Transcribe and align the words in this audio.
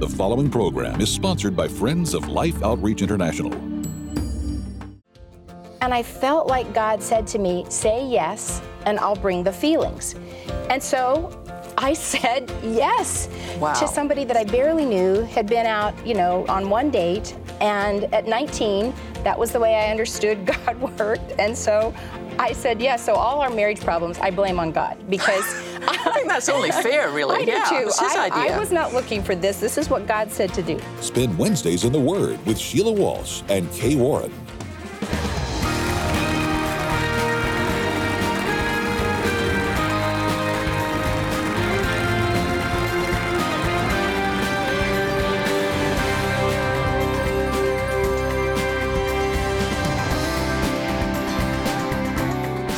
The 0.00 0.08
following 0.08 0.50
program 0.50 0.98
is 1.02 1.12
sponsored 1.12 1.54
by 1.54 1.68
Friends 1.68 2.14
of 2.14 2.26
Life 2.26 2.62
Outreach 2.62 3.02
International. 3.02 3.52
And 5.82 5.92
I 5.92 6.02
felt 6.02 6.46
like 6.46 6.72
God 6.72 7.02
said 7.02 7.26
to 7.26 7.38
me, 7.38 7.66
Say 7.68 8.06
yes, 8.06 8.62
and 8.86 8.98
I'll 8.98 9.14
bring 9.14 9.44
the 9.44 9.52
feelings. 9.52 10.14
And 10.70 10.82
so 10.82 11.38
I 11.76 11.92
said 12.12 12.50
yes 12.62 13.28
Wow. 13.58 13.74
to 13.74 13.86
somebody 13.86 14.24
that 14.24 14.38
I 14.38 14.44
barely 14.44 14.86
knew, 14.86 15.20
had 15.24 15.46
been 15.46 15.66
out, 15.66 15.92
you 16.06 16.14
know, 16.14 16.46
on 16.48 16.70
one 16.70 16.90
date. 16.90 17.36
And 17.60 18.04
at 18.14 18.26
19, 18.26 18.94
that 19.22 19.38
was 19.38 19.52
the 19.52 19.60
way 19.60 19.74
I 19.74 19.90
understood 19.90 20.46
God 20.64 20.80
worked. 20.98 21.38
And 21.38 21.54
so 21.54 21.92
I 22.38 22.52
said 22.52 22.80
yes. 22.80 23.04
So 23.04 23.12
all 23.12 23.42
our 23.42 23.50
marriage 23.50 23.80
problems, 23.80 24.18
I 24.18 24.30
blame 24.30 24.58
on 24.58 24.72
God 24.72 24.96
because 25.10 25.44
I 25.82 26.12
think 26.14 26.28
that's 26.28 26.48
only 26.48 26.70
fair, 26.70 27.10
really. 27.10 27.42
I 27.42 27.44
do 27.44 27.50
yeah, 27.50 27.64
too. 27.64 27.86
It's 27.88 28.00
his 28.00 28.14
I, 28.14 28.26
idea. 28.26 28.54
I 28.54 28.58
was 28.58 28.70
not 28.72 28.92
looking 28.92 29.22
for 29.22 29.34
this. 29.34 29.60
This 29.60 29.78
is 29.78 29.88
what 29.88 30.06
God 30.06 30.30
said 30.30 30.52
to 30.54 30.62
do. 30.62 30.80
Spend 31.00 31.36
Wednesdays 31.38 31.84
in 31.84 31.92
the 31.92 32.00
Word 32.00 32.44
with 32.46 32.58
Sheila 32.58 32.92
Walsh 32.92 33.42
and 33.48 33.70
Kay 33.72 33.96
Warren. 33.96 34.32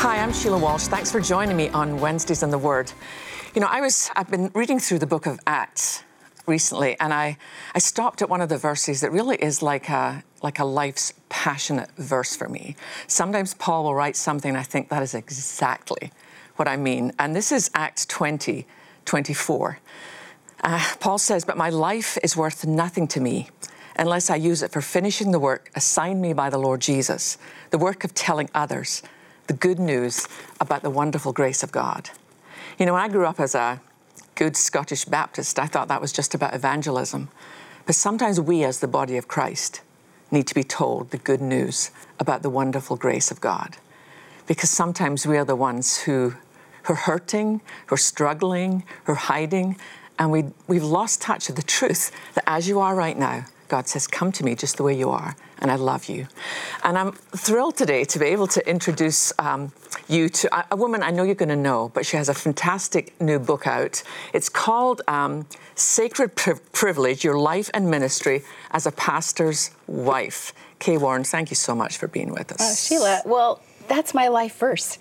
Hi, 0.02 0.19
I'm 0.19 0.33
Sheila 0.33 0.59
Walsh. 0.59 0.88
Thanks 0.88 1.12
for 1.12 1.20
joining 1.20 1.56
me 1.56 1.69
on 1.69 2.01
Wednesdays 2.01 2.43
in 2.43 2.51
the 2.51 2.59
Word. 2.59 2.91
You 3.55 3.60
know, 3.60 3.69
I 3.70 3.80
was 3.80 4.10
I've 4.16 4.29
been 4.29 4.51
reading 4.52 4.80
through 4.80 4.98
the 4.98 5.06
book 5.06 5.27
of 5.27 5.38
Acts 5.47 6.02
recently, 6.45 6.98
and 6.98 7.15
I 7.15 7.38
I 7.73 7.79
stopped 7.79 8.20
at 8.20 8.29
one 8.29 8.41
of 8.41 8.48
the 8.48 8.59
verses 8.59 9.01
that 9.02 9.12
really 9.12 9.37
is 9.37 9.62
like 9.62 9.88
a 9.88 10.24
like 10.43 10.59
a 10.59 10.65
life's 10.65 11.15
passionate 11.29 11.88
verse 11.99 12.35
for 12.35 12.49
me. 12.49 12.74
Sometimes 13.07 13.54
Paul 13.54 13.85
will 13.85 13.95
write 13.95 14.16
something, 14.16 14.57
I 14.57 14.65
think 14.65 14.88
that 14.88 15.04
is 15.04 15.15
exactly 15.15 16.10
what 16.57 16.66
I 16.66 16.77
mean. 16.77 17.12
And 17.21 17.37
this 17.37 17.52
is 17.52 17.71
Acts 17.73 18.05
20, 18.07 18.66
24. 19.05 19.79
Uh, 20.65 20.84
Paul 20.99 21.18
says, 21.18 21.45
But 21.45 21.57
my 21.57 21.71
life 21.71 22.18
is 22.24 22.37
worth 22.37 22.66
nothing 22.66 23.07
to 23.07 23.21
me 23.21 23.51
unless 23.95 24.30
I 24.30 24.34
use 24.34 24.65
it 24.65 24.73
for 24.73 24.80
finishing 24.80 25.30
the 25.30 25.38
work 25.38 25.71
assigned 25.77 26.21
me 26.21 26.32
by 26.32 26.51
the 26.51 26.59
Lord 26.59 26.80
Jesus, 26.80 27.38
the 27.71 27.79
work 27.79 28.02
of 28.02 28.15
telling 28.15 28.51
others 28.52 29.01
the 29.53 29.59
good 29.59 29.79
news 29.79 30.27
about 30.61 30.83
the 30.83 30.89
wonderful 30.89 31.31
grace 31.31 31.63
of 31.63 31.71
God. 31.71 32.09
You 32.79 32.87
know, 32.87 32.95
when 32.95 33.03
I 33.03 33.09
grew 33.09 33.27
up 33.27 33.39
as 33.39 33.55
a 33.55 33.83
good 34.35 34.57
Scottish 34.57 35.05
Baptist, 35.05 35.59
I 35.59 35.67
thought 35.67 35.89
that 35.89 36.01
was 36.01 36.11
just 36.11 36.35
about 36.35 36.55
evangelism. 36.55 37.29
But 37.85 37.95
sometimes 37.95 38.41
we, 38.41 38.65
as 38.65 38.80
the 38.80 38.89
body 38.89 39.19
of 39.19 39.29
Christ, 39.29 39.83
need 40.30 40.47
to 40.47 40.55
be 40.55 40.65
told 40.65 41.11
the 41.11 41.19
good 41.19 41.43
news 41.43 41.91
about 42.19 42.41
the 42.41 42.49
wonderful 42.49 42.97
grace 42.97 43.30
of 43.30 43.43
God. 43.43 43.77
Because 44.47 44.71
sometimes 44.71 45.27
we 45.27 45.37
are 45.37 45.45
the 45.45 45.55
ones 45.55 45.99
who, 45.99 46.35
who 46.85 46.95
are 46.95 46.97
hurting, 46.97 47.61
who 47.89 47.95
are 47.95 47.99
struggling, 47.99 48.85
who 49.05 49.13
are 49.13 49.17
hiding, 49.17 49.77
and 50.19 50.30
we, 50.30 50.45
we've 50.67 50.83
lost 50.83 51.21
touch 51.21 51.51
of 51.51 51.57
the 51.57 51.63
truth 51.63 52.11
that 52.33 52.45
as 52.47 52.69
you 52.69 52.80
are 52.80 52.95
right 52.95 53.19
now, 53.19 53.45
God 53.73 53.88
says, 53.88 54.06
Come 54.06 54.32
to 54.32 54.45
me 54.45 54.54
just 54.54 54.76
the 54.76 54.82
way 54.82 54.95
you 54.95 55.09
are, 55.09 55.34
and 55.60 55.70
I 55.70 55.76
love 55.76 56.04
you. 56.04 56.26
And 56.84 56.98
I'm 56.98 57.12
thrilled 57.12 57.74
today 57.78 58.04
to 58.04 58.18
be 58.18 58.26
able 58.26 58.46
to 58.48 58.60
introduce 58.68 59.32
um, 59.38 59.73
you 60.09 60.28
to 60.28 60.54
a, 60.54 60.66
a 60.73 60.76
woman 60.76 61.02
I 61.02 61.10
know 61.10 61.23
you're 61.23 61.34
going 61.34 61.48
to 61.48 61.65
know, 61.70 61.90
but 61.95 62.04
she 62.04 62.18
has 62.18 62.28
a 62.28 62.34
fantastic 62.34 63.18
new 63.18 63.38
book 63.38 63.66
out. 63.66 64.03
It's 64.34 64.50
called 64.50 65.00
um, 65.09 65.47
Sacred 65.75 66.37
Pri- 66.37 66.60
Privilege 66.75 67.25
Your 67.25 67.38
Life 67.38 67.70
and 67.72 67.91
Ministry 67.91 68.43
as 68.72 68.84
a 68.84 68.93
Pastor's 68.93 69.70
Wife. 69.87 70.53
Kay 70.78 70.98
Warren, 70.98 71.25
thank 71.25 71.48
you 71.50 71.56
so 71.56 71.75
much 71.75 71.97
for 71.97 72.09
being 72.09 72.31
with 72.31 72.53
us. 72.53 72.60
Uh, 72.60 72.75
Sheila, 72.75 73.22
well, 73.25 73.62
that's 73.88 74.12
my 74.12 74.28
life 74.28 74.59
verse. 74.59 74.99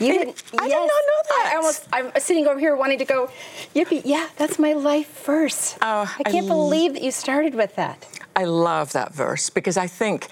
You 0.00 0.12
didn't, 0.12 0.42
I 0.58 0.68
did 0.68 0.74
not 0.74 0.88
know 0.88 1.20
that. 1.28 1.50
I 1.52 1.56
almost, 1.56 1.88
I'm 1.92 2.10
sitting 2.18 2.46
over 2.46 2.58
here 2.58 2.74
wanting 2.74 2.98
to 2.98 3.04
go, 3.04 3.30
yippee, 3.74 4.02
yeah, 4.04 4.28
that's 4.36 4.58
my 4.58 4.72
life 4.72 5.24
verse. 5.24 5.76
Oh, 5.82 6.12
I 6.18 6.22
can't 6.22 6.46
I 6.46 6.48
believe 6.48 6.94
that 6.94 7.02
you 7.02 7.10
started 7.10 7.54
with 7.54 7.76
that. 7.76 8.06
I 8.34 8.44
love 8.44 8.92
that 8.92 9.12
verse 9.12 9.50
because 9.50 9.76
I 9.76 9.86
think, 9.86 10.28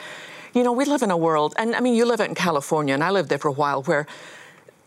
you 0.54 0.62
know, 0.62 0.72
we 0.72 0.84
live 0.86 1.02
in 1.02 1.10
a 1.10 1.16
world, 1.16 1.54
and 1.58 1.76
I 1.76 1.80
mean, 1.80 1.94
you 1.94 2.06
live 2.06 2.20
out 2.20 2.28
in 2.28 2.34
California, 2.34 2.94
and 2.94 3.04
I 3.04 3.10
lived 3.10 3.28
there 3.28 3.38
for 3.38 3.48
a 3.48 3.52
while, 3.52 3.82
where 3.82 4.06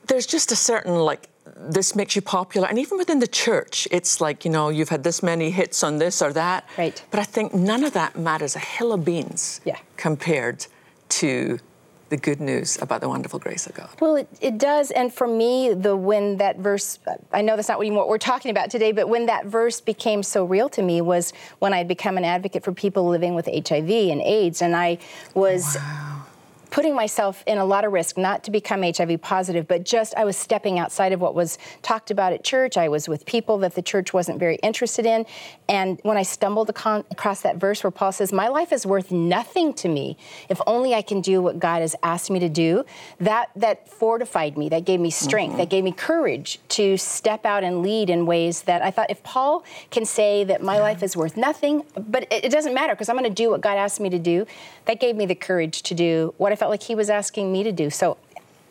there's 0.08 0.26
just 0.26 0.52
a 0.52 0.56
certain, 0.56 0.96
like, 0.96 1.28
this 1.56 1.96
makes 1.96 2.16
you 2.16 2.22
popular. 2.22 2.68
And 2.68 2.80
even 2.80 2.98
within 2.98 3.20
the 3.20 3.28
church, 3.28 3.88
it's 3.92 4.20
like, 4.20 4.46
you 4.46 4.52
know, 4.52 4.70
you've 4.70 4.90
had 4.90 5.04
this 5.04 5.22
many 5.22 5.52
hits 5.52 5.84
on 5.84 6.00
this 6.00 6.22
or 6.22 6.34
that. 6.34 6.68
Right. 6.78 7.04
But 7.12 7.20
I 7.20 7.24
think 7.24 7.54
none 7.54 7.84
of 7.84 7.94
that 7.94 8.18
matters 8.18 8.56
a 8.56 8.60
hill 8.60 8.94
of 8.94 9.06
beans 9.06 9.62
Yeah. 9.64 9.78
compared 9.98 10.66
to 11.10 11.60
the 12.12 12.18
good 12.18 12.42
news 12.42 12.78
about 12.82 13.00
the 13.00 13.08
wonderful 13.08 13.40
grace 13.40 13.66
of 13.66 13.74
God. 13.74 13.90
Well, 14.02 14.18
it, 14.18 14.28
it 14.42 14.58
does. 14.58 14.92
And 14.92 15.12
for 15.12 15.28
me, 15.28 15.74
the 15.74 15.96
when 15.96 16.38
that 16.38 16.58
verse, 16.58 17.00
I 17.32 17.42
know 17.42 17.56
that's 17.56 17.70
not 17.70 17.80
what, 17.80 17.90
what 17.90 18.10
we're 18.10 18.18
talking 18.18 18.52
about 18.52 18.70
today, 18.70 18.92
but 18.92 19.08
when 19.08 19.26
that 19.28 19.46
verse 19.46 19.80
became 19.80 20.22
so 20.22 20.44
real 20.44 20.68
to 20.70 20.82
me 20.82 21.00
was 21.00 21.32
when 21.60 21.74
I'd 21.74 21.88
become 21.88 22.18
an 22.18 22.26
advocate 22.26 22.66
for 22.66 22.74
people 22.74 23.08
living 23.08 23.34
with 23.34 23.46
HIV 23.46 23.90
and 23.90 24.22
AIDS. 24.22 24.62
And 24.62 24.76
I 24.76 24.98
was 25.34 25.78
putting 26.72 26.96
myself 26.96 27.44
in 27.46 27.58
a 27.58 27.66
lot 27.66 27.86
of 27.86 27.92
risk 27.92 28.18
not 28.18 28.44
to 28.46 28.52
become 28.52 28.82
HIV 28.82 29.22
positive, 29.22 29.68
but 29.68 29.84
just 29.84 30.16
I 30.16 30.24
was 30.24 30.38
stepping 30.38 30.80
outside 30.80 31.12
of 31.12 31.20
what 31.20 31.36
was 31.36 31.58
talked 31.82 32.10
about 32.10 32.34
at 32.34 32.44
church. 32.44 32.78
I 32.78 32.88
was 32.88 33.08
with 33.08 33.26
people 33.26 33.58
that 33.60 33.76
the 33.76 33.82
church 33.82 34.14
wasn't 34.14 34.40
very 34.40 34.56
interested 34.56 35.06
in. 35.06 35.26
And 35.68 36.00
when 36.04 36.18
I 36.18 36.24
stumbled 36.24 36.70
across 36.70 37.42
that 37.42 37.58
verse 37.58 37.84
where 37.84 37.92
Paul 37.92 38.14
says, 38.14 38.32
My 38.32 38.48
life 38.48 38.72
is 38.72 38.86
worth 38.86 39.12
nothing 39.12 39.74
to 39.76 39.90
me 39.90 40.18
if 40.50 40.62
only 40.66 40.96
I 40.96 41.02
can 41.02 41.20
do 41.20 41.42
what 41.42 41.60
God 41.60 41.82
has 41.82 41.96
asked 42.04 42.32
me 42.32 42.40
to 42.40 42.50
do, 42.50 42.86
that, 43.20 43.50
that 43.58 43.90
fortified 43.90 44.58
me. 44.58 44.70
That 44.70 44.86
gave 44.86 45.02
me 45.02 45.12
strength. 45.12 45.58
That 45.58 45.64
mm-hmm. 45.64 45.70
gave 45.70 45.84
me 45.84 45.92
courage 45.92 46.60
to 46.70 46.98
step 46.98 47.46
out 47.46 47.66
and 47.66 47.82
lead 47.82 48.10
in 48.10 48.26
ways 48.26 48.62
that 48.64 48.82
I 48.82 48.92
thought 48.92 49.12
if 49.12 49.22
Paul 49.24 49.66
can 49.90 50.06
say 50.06 50.46
that 50.46 50.64
my 50.64 50.80
life 50.80 51.04
is 51.04 51.18
worth 51.18 51.36
nothing, 51.36 51.84
but 51.96 52.24
it, 52.32 52.46
it 52.46 52.52
doesn't 52.52 52.74
matter 52.74 52.94
because 52.94 53.10
I'm 53.10 53.18
going 53.18 53.30
to 53.30 53.44
do 53.44 53.50
what 53.50 53.60
God 53.60 53.78
asked 53.78 54.00
me 54.00 54.10
to 54.10 54.20
do, 54.20 54.46
that 54.92 55.00
gave 55.00 55.16
me 55.16 55.26
the 55.26 55.36
courage 55.36 55.84
to 55.84 55.94
do 55.94 56.34
what 56.38 56.52
I 56.52 56.58
felt 56.58 56.70
like 56.70 56.84
he 56.84 56.96
was 56.96 57.10
asking 57.10 57.50
me 57.50 57.64
to 57.64 57.72
do. 57.72 57.90
So, 57.90 58.18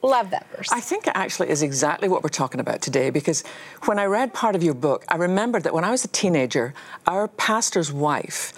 love 0.03 0.28
that 0.31 0.47
verse. 0.54 0.69
I 0.70 0.81
think 0.81 1.06
it 1.06 1.14
actually 1.14 1.48
is 1.48 1.62
exactly 1.62 2.10
what 2.10 2.22
we're 2.22 2.28
talking 2.28 2.60
about 2.60 2.82
today 2.82 3.08
because 3.08 3.42
when 3.86 3.98
I 3.98 4.04
read 4.04 4.34
part 4.34 4.54
of 4.54 4.62
your 4.62 4.75
book, 4.75 5.03
I 5.08 5.16
remembered 5.16 5.62
that 5.62 5.72
when 5.72 5.82
I 5.82 5.91
was 5.91 6.04
a 6.04 6.08
teenager, 6.08 6.75
our 7.06 7.26
pastor's 7.26 7.91
wife 7.91 8.53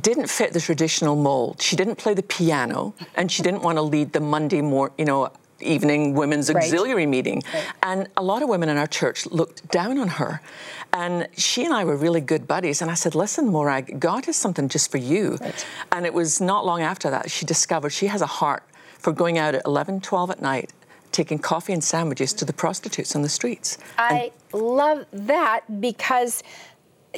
didn't 0.00 0.28
fit 0.28 0.52
the 0.52 0.60
traditional 0.60 1.14
mold. 1.14 1.62
She 1.62 1.76
didn't 1.76 1.94
play 1.94 2.12
the 2.12 2.24
piano 2.24 2.92
and 3.14 3.30
she 3.30 3.44
didn't 3.44 3.62
want 3.62 3.78
to 3.78 3.82
lead 3.82 4.12
the 4.12 4.20
Monday 4.20 4.60
mor- 4.60 4.90
you 4.98 5.04
know, 5.04 5.30
evening 5.60 6.14
women's 6.14 6.52
Right. 6.52 6.62
auxiliary 6.62 7.06
meeting. 7.06 7.42
Right. 7.52 7.64
And 7.82 8.08
a 8.16 8.22
lot 8.22 8.42
of 8.42 8.48
women 8.48 8.68
in 8.68 8.76
our 8.76 8.86
church 8.86 9.26
looked 9.26 9.68
down 9.70 9.98
on 9.98 10.08
her. 10.08 10.40
And 10.92 11.28
she 11.36 11.64
and 11.64 11.74
I 11.74 11.84
were 11.84 11.96
really 11.96 12.20
good 12.20 12.46
buddies. 12.46 12.80
And 12.82 12.90
I 12.90 12.94
said, 12.94 13.14
Listen, 13.14 13.48
Morag, 13.48 13.98
God 14.00 14.26
has 14.26 14.36
something 14.36 14.68
just 14.68 14.90
for 14.90 14.98
you. 14.98 15.36
Right. 15.40 15.66
And 15.92 16.06
it 16.06 16.14
was 16.14 16.40
not 16.40 16.64
long 16.64 16.82
after 16.82 17.10
that 17.10 17.30
she 17.30 17.44
discovered 17.44 17.90
she 17.90 18.06
has 18.06 18.22
a 18.22 18.26
heart 18.26 18.62
for 18.98 19.12
going 19.12 19.38
out 19.38 19.54
at 19.54 19.64
11, 19.64 20.00
12 20.00 20.30
at 20.30 20.42
night, 20.42 20.72
taking 21.12 21.38
coffee 21.38 21.72
and 21.72 21.82
sandwiches 21.84 22.32
to 22.34 22.44
the 22.44 22.52
prostitutes 22.52 23.14
on 23.14 23.22
the 23.22 23.28
streets. 23.28 23.78
I 23.98 24.32
love 24.52 25.06
that 25.12 25.80
because, 25.80 26.42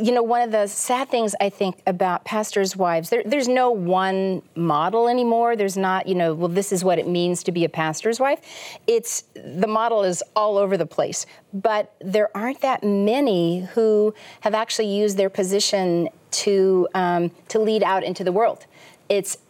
you 0.00 0.12
know, 0.12 0.22
one 0.22 0.42
of 0.42 0.50
the 0.50 0.66
sad 0.66 1.08
things 1.08 1.34
I 1.40 1.50
think 1.50 1.82
about 1.86 2.24
pastors' 2.24 2.76
wives, 2.76 3.10
there, 3.10 3.22
there's 3.24 3.48
no 3.48 3.70
one 3.70 4.42
model 4.54 5.08
anymore. 5.08 5.56
There's 5.56 5.76
not, 5.76 6.06
you 6.06 6.14
know, 6.14 6.34
well, 6.34 6.48
this 6.48 6.72
is 6.72 6.84
what 6.84 6.98
it 6.98 7.08
means 7.08 7.42
to 7.44 7.52
be 7.52 7.64
a 7.64 7.68
pastor's 7.68 8.20
wife. 8.20 8.40
It's 8.86 9.24
the 9.34 9.66
model 9.66 10.02
is 10.04 10.22
all 10.36 10.56
over 10.58 10.76
the 10.76 10.86
place, 10.86 11.26
but 11.52 11.94
there 12.00 12.34
aren't 12.36 12.60
that 12.60 12.82
many 12.84 13.60
who 13.74 14.14
have 14.40 14.54
actually 14.54 14.88
used 14.88 15.16
their 15.16 15.30
position 15.30 16.08
to 16.30 16.88
um, 16.94 17.30
to 17.48 17.58
lead 17.58 17.82
out 17.82 18.04
into 18.04 18.24
the 18.24 18.32
world. 18.32 18.66
It's 19.08 19.36
it- 19.36 19.42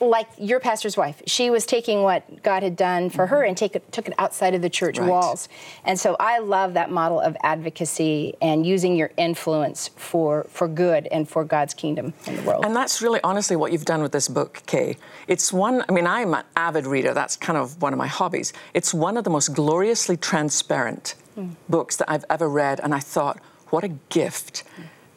like 0.00 0.28
your 0.38 0.60
pastor's 0.60 0.96
wife, 0.96 1.22
she 1.26 1.50
was 1.50 1.66
taking 1.66 2.02
what 2.02 2.42
God 2.42 2.62
had 2.62 2.76
done 2.76 3.10
for 3.10 3.26
her 3.26 3.42
and 3.42 3.56
take 3.56 3.76
it, 3.76 3.90
took 3.92 4.08
it 4.08 4.14
outside 4.18 4.54
of 4.54 4.62
the 4.62 4.70
church 4.70 4.98
Right. 4.98 5.08
walls. 5.08 5.48
And 5.84 5.98
so 5.98 6.16
I 6.18 6.38
love 6.38 6.74
that 6.74 6.90
model 6.90 7.20
of 7.20 7.36
advocacy 7.42 8.34
and 8.40 8.66
using 8.66 8.96
your 8.96 9.10
influence 9.16 9.88
for, 9.96 10.44
for 10.50 10.68
good 10.68 11.06
and 11.08 11.28
for 11.28 11.44
God's 11.44 11.74
kingdom 11.74 12.14
in 12.26 12.36
the 12.36 12.42
world. 12.42 12.64
And 12.64 12.74
that's 12.74 13.02
really 13.02 13.20
honestly 13.22 13.56
what 13.56 13.72
you've 13.72 13.84
done 13.84 14.02
with 14.02 14.12
this 14.12 14.28
book, 14.28 14.62
Kay. 14.66 14.96
It's 15.26 15.52
one, 15.52 15.84
I 15.88 15.92
mean, 15.92 16.06
I'm 16.06 16.34
an 16.34 16.44
avid 16.56 16.86
reader, 16.86 17.12
that's 17.12 17.36
kind 17.36 17.58
of 17.58 17.80
one 17.82 17.92
of 17.92 17.98
my 17.98 18.06
hobbies. 18.06 18.52
It's 18.74 18.94
one 18.94 19.16
of 19.16 19.24
the 19.24 19.30
most 19.30 19.54
gloriously 19.54 20.16
transparent 20.16 21.14
hmm. 21.34 21.50
books 21.68 21.96
that 21.96 22.10
I've 22.10 22.24
ever 22.30 22.48
read, 22.48 22.80
and 22.80 22.94
I 22.94 23.00
thought, 23.00 23.38
what 23.68 23.84
a 23.84 23.88
gift 23.88 24.64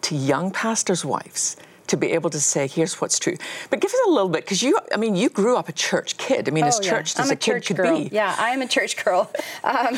to 0.02 0.16
young 0.16 0.52
pastors' 0.52 1.06
wives 1.06 1.56
to 1.92 1.98
be 1.98 2.14
able 2.14 2.30
to 2.30 2.40
say, 2.40 2.68
here's 2.68 3.02
what's 3.02 3.20
true. 3.20 3.36
But 3.70 3.82
give 3.82 3.92
us 3.92 4.00
a 4.08 4.10
little 4.10 4.30
bit, 4.30 4.46
because 4.46 4.64
you, 4.64 4.80
I 4.94 4.98
mean, 4.98 5.14
you 5.16 5.28
grew 5.30 5.58
up 5.58 5.68
a 5.68 5.74
church 5.74 6.18
kid. 6.18 6.48
I 6.48 6.52
mean, 6.52 6.64
oh, 6.64 6.68
as 6.68 6.80
church 6.80 7.16
yeah. 7.16 7.22
as 7.22 7.28
I'm 7.28 7.34
a, 7.34 7.36
kid 7.36 7.52
church 7.52 7.68
could 7.68 7.76
girl. 7.78 8.00
be. 8.00 8.10
Yeah, 8.14 8.34
I 8.40 8.52
am 8.52 8.62
a 8.62 8.68
church 8.68 9.04
girl. 9.04 9.32
Um, 9.64 9.96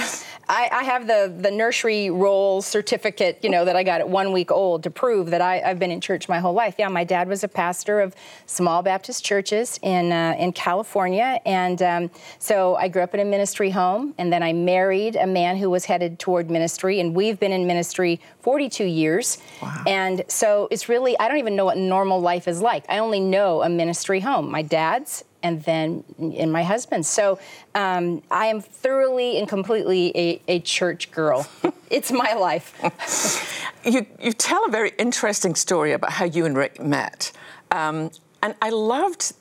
I, 0.49 0.69
I, 0.71 0.83
have 0.83 1.07
the, 1.07 1.33
the 1.39 1.49
nursery 1.49 2.09
roll 2.09 2.61
certificate, 2.61 3.39
you 3.41 3.49
know, 3.49 3.63
that 3.63 3.75
I 3.75 3.83
got 3.83 4.01
at 4.01 4.09
one 4.09 4.33
week 4.33 4.51
old 4.51 4.83
to 4.83 4.91
prove 4.91 5.29
that 5.29 5.41
I, 5.41 5.59
have 5.59 5.79
been 5.79 5.91
in 5.91 6.01
church 6.01 6.27
my 6.27 6.39
whole 6.39 6.53
life. 6.53 6.75
Yeah, 6.77 6.89
my 6.89 7.05
dad 7.05 7.29
was 7.29 7.43
a 7.43 7.47
pastor 7.47 8.01
of 8.01 8.13
small 8.45 8.81
Baptist 8.81 9.23
churches 9.23 9.79
in, 9.81 10.11
uh, 10.11 10.35
in 10.37 10.51
California. 10.51 11.39
And 11.45 11.81
um, 11.81 12.11
so 12.39 12.75
I 12.75 12.89
grew 12.89 13.03
up 13.03 13.13
in 13.13 13.21
a 13.21 13.25
ministry 13.25 13.69
home, 13.69 14.13
and 14.17 14.33
then 14.33 14.43
I 14.43 14.51
married 14.51 15.15
a 15.15 15.27
man 15.27 15.55
who 15.55 15.69
was 15.69 15.85
headed 15.85 16.19
toward 16.19 16.51
ministry, 16.51 16.99
and 16.99 17.15
we've 17.15 17.39
been 17.39 17.53
in 17.53 17.65
ministry 17.65 18.19
42 18.41 18.83
years. 18.83 19.37
Wow. 19.61 19.83
And 19.87 20.23
so 20.27 20.67
it's 20.71 20.89
really, 20.89 21.17
I 21.19 21.29
don't 21.29 21.37
even 21.37 21.55
know 21.55 21.65
what 21.65 21.77
normal 21.89 22.19
life 22.19 22.47
is 22.47 22.61
like. 22.61 22.85
I 22.89 22.99
only 22.99 23.19
know 23.19 23.61
a 23.61 23.69
ministry 23.69 24.19
home. 24.19 24.49
My 24.49 24.61
dad's 24.61 25.23
and 25.43 25.61
then 25.63 26.03
in 26.17 26.51
my 26.51 26.63
husband's. 26.63 27.07
So 27.07 27.37
um, 27.75 28.23
I 28.31 28.47
am 28.47 28.61
thoroughly 28.61 29.37
and 29.37 29.47
completely 29.47 30.11
a, 30.15 30.41
a 30.47 30.59
church 30.61 31.11
girl. 31.11 31.45
it's 31.89 32.11
my 32.11 32.33
life. 32.33 33.61
you, 33.85 34.05
you 34.19 34.31
tell 34.31 34.65
a 34.65 34.69
very 34.69 34.93
interesting 34.97 35.53
story 35.53 35.91
about 35.91 36.13
how 36.13 36.25
you 36.25 36.45
and 36.45 36.57
Rick 36.57 36.81
met. 36.81 37.31
Um, 37.71 38.09
and 38.41 38.55
I 38.61 38.69
loved 38.69 39.33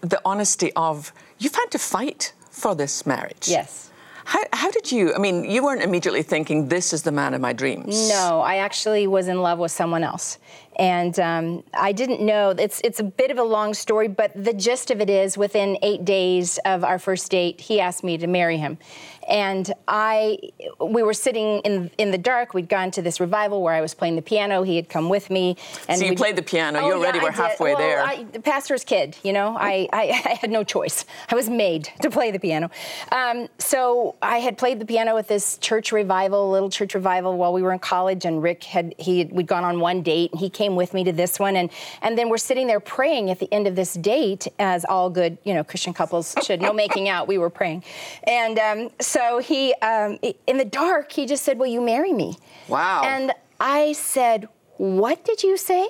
the 0.00 0.20
honesty 0.24 0.72
of 0.74 1.12
you've 1.38 1.56
had 1.56 1.70
to 1.72 1.78
fight 1.78 2.32
for 2.50 2.74
this 2.74 3.04
marriage. 3.04 3.48
Yes. 3.48 3.90
How, 4.24 4.44
how, 4.52 4.70
did 4.70 4.92
you? 4.92 5.14
I 5.14 5.18
mean, 5.18 5.44
you 5.44 5.64
weren't 5.64 5.80
immediately 5.80 6.22
thinking, 6.22 6.68
this 6.68 6.92
is 6.92 7.02
the 7.02 7.12
man 7.12 7.32
of 7.32 7.40
my 7.40 7.54
dreams. 7.54 8.10
No, 8.10 8.42
I 8.42 8.56
actually 8.56 9.06
was 9.06 9.26
in 9.26 9.40
love 9.40 9.58
with 9.58 9.72
someone 9.72 10.04
else 10.04 10.38
and 10.78 11.18
um, 11.18 11.64
I 11.74 11.92
didn't 11.92 12.20
know. 12.20 12.50
It's 12.50 12.80
it's 12.84 13.00
a 13.00 13.04
bit 13.04 13.30
of 13.30 13.38
a 13.38 13.42
long 13.42 13.74
story, 13.74 14.08
but 14.08 14.32
the 14.34 14.52
gist 14.52 14.90
of 14.90 15.00
it 15.00 15.10
is, 15.10 15.36
within 15.36 15.78
eight 15.82 16.04
days 16.04 16.58
of 16.64 16.84
our 16.84 16.98
first 16.98 17.30
date, 17.30 17.60
he 17.60 17.80
asked 17.80 18.04
me 18.04 18.16
to 18.18 18.26
marry 18.26 18.56
him, 18.56 18.78
and 19.28 19.72
I 19.88 20.38
we 20.80 21.02
were 21.02 21.14
sitting 21.14 21.60
in 21.60 21.90
in 21.98 22.10
the 22.10 22.18
dark. 22.18 22.54
We'd 22.54 22.68
gone 22.68 22.90
to 22.92 23.02
this 23.02 23.20
revival 23.20 23.62
where 23.62 23.74
I 23.74 23.80
was 23.80 23.94
playing 23.94 24.16
the 24.16 24.22
piano. 24.22 24.62
He 24.62 24.76
had 24.76 24.88
come 24.88 25.08
with 25.08 25.30
me, 25.30 25.56
and 25.88 25.98
so 25.98 26.06
you 26.06 26.14
played 26.14 26.36
the 26.36 26.42
piano. 26.42 26.80
Oh, 26.80 26.86
you 26.86 26.94
already 26.94 27.18
yeah, 27.18 27.24
were 27.24 27.30
halfway 27.32 27.74
well, 27.74 27.78
there. 27.78 28.00
I, 28.00 28.24
the 28.24 28.40
pastor's 28.40 28.84
kid, 28.84 29.16
you 29.22 29.32
know. 29.32 29.56
I, 29.58 29.88
I, 29.92 30.22
I 30.24 30.34
had 30.40 30.50
no 30.50 30.62
choice. 30.64 31.04
I 31.28 31.34
was 31.34 31.48
made 31.48 31.90
to 32.02 32.10
play 32.10 32.30
the 32.30 32.38
piano. 32.38 32.70
Um, 33.10 33.48
so 33.58 34.14
I 34.22 34.38
had 34.38 34.58
played 34.58 34.78
the 34.78 34.86
piano 34.86 35.16
at 35.16 35.28
this 35.28 35.58
church 35.58 35.92
revival, 35.92 36.50
little 36.50 36.70
church 36.70 36.94
revival, 36.94 37.36
while 37.36 37.52
we 37.52 37.62
were 37.62 37.72
in 37.72 37.78
college. 37.78 38.24
And 38.24 38.42
Rick 38.42 38.64
had 38.64 38.94
he 38.98 39.24
we'd 39.24 39.46
gone 39.46 39.64
on 39.64 39.80
one 39.80 40.02
date, 40.02 40.30
and 40.32 40.40
he 40.40 40.50
came 40.50 40.67
with 40.76 40.94
me 40.94 41.04
to 41.04 41.12
this 41.12 41.38
one, 41.38 41.56
and 41.56 41.70
and 42.02 42.16
then 42.16 42.28
we're 42.28 42.38
sitting 42.38 42.66
there 42.66 42.80
praying 42.80 43.30
at 43.30 43.38
the 43.38 43.52
end 43.52 43.66
of 43.66 43.76
this 43.76 43.94
date, 43.94 44.46
as 44.58 44.84
all 44.84 45.10
good 45.10 45.38
you 45.44 45.54
know 45.54 45.64
Christian 45.64 45.92
couples 45.92 46.34
should. 46.42 46.60
No 46.60 46.72
making 46.72 47.08
out. 47.08 47.28
We 47.28 47.38
were 47.38 47.50
praying, 47.50 47.84
and 48.24 48.58
um, 48.58 48.90
so 49.00 49.38
he 49.38 49.74
um, 49.82 50.18
in 50.46 50.58
the 50.58 50.64
dark 50.64 51.12
he 51.12 51.26
just 51.26 51.44
said, 51.44 51.58
"Will 51.58 51.66
you 51.66 51.80
marry 51.80 52.12
me?" 52.12 52.36
Wow. 52.68 53.02
And 53.04 53.32
I 53.60 53.92
said, 53.92 54.48
"What 54.76 55.24
did 55.24 55.42
you 55.42 55.56
say?" 55.56 55.88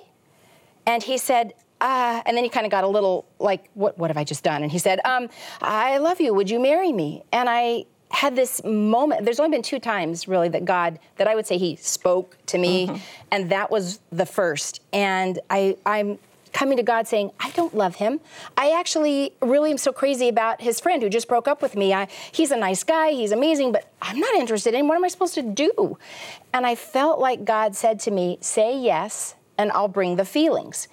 And 0.86 1.02
he 1.02 1.19
said, 1.19 1.52
uh, 1.81 2.22
and 2.26 2.36
then 2.36 2.44
he 2.44 2.50
kind 2.50 2.66
of 2.66 2.72
got 2.72 2.84
a 2.84 2.88
little 2.88 3.26
like, 3.38 3.69
what, 3.74 3.98
what 3.98 4.10
have 4.10 4.16
I 4.16 4.24
just 4.24 4.42
done? 4.42 4.62
And 4.62 4.72
he 4.72 4.78
said, 4.78 5.00
um, 5.04 5.28
I 5.60 5.98
love 5.98 6.20
you. 6.20 6.34
Would 6.34 6.50
you 6.50 6.58
marry 6.58 6.92
me? 6.92 7.22
And 7.32 7.48
I 7.48 7.84
had 8.10 8.37
this 8.37 8.62
moment. 8.64 9.25
There's 9.25 9.40
only 9.40 9.56
been 9.56 9.62
two 9.62 9.78
times 9.78 10.28
really 10.28 10.49
that 10.50 10.64
God, 10.64 10.99
that 11.16 11.28
I 11.28 11.34
would 11.34 11.46
say 11.46 11.58
He 11.58 11.76
spoke 11.76 12.37
to 12.46 12.58
me, 12.58 12.87
mm-hmm. 12.87 12.96
and 13.31 13.50
that 13.50 13.70
was 13.70 14.00
the 14.10 14.26
first. 14.26 14.81
And 14.93 15.38
I, 15.50 15.76
I'm 15.84 16.19
coming 16.52 16.76
to 16.76 16.82
God 16.82 17.06
saying, 17.06 17.31
I 17.40 17.50
don't 17.50 17.75
love 17.75 17.96
him. 17.96 18.20
I 18.56 18.70
actually 18.78 19.32
really 19.40 19.70
am 19.70 19.78
so 19.78 19.93
crazy 19.93 20.28
about 20.28 20.60
his 20.60 20.81
friend 20.81 21.02
who 21.02 21.08
just 21.08 21.28
broke 21.28 21.46
up 21.46 21.62
with 21.62 21.76
me. 21.76 21.93
I, 21.93 22.08
he's 22.32 22.50
a 22.50 22.56
nice 22.56 22.84
guy, 22.84 23.12
he's 23.12 23.32
amazing, 23.32 23.72
but 23.72 23.93
I'm 24.02 24.19
not 24.19 24.34
interested 24.34 24.75
in. 24.75 24.88
What 24.88 24.96
am 24.96 25.05
I 25.05 25.08
supposed 25.08 25.34
to 25.34 25.43
do? 25.43 25.99
And 26.52 26.66
I 26.66 26.75
felt 26.75 27.20
like 27.20 27.44
God 27.44 27.76
said 27.76 28.00
to 28.00 28.10
me, 28.10 28.38
Say 28.40 28.78
yes, 28.78 29.34
and 29.56 29.70
I'll 29.72 29.88
bring 29.88 30.16
the 30.16 30.25
feelings. 30.25 30.88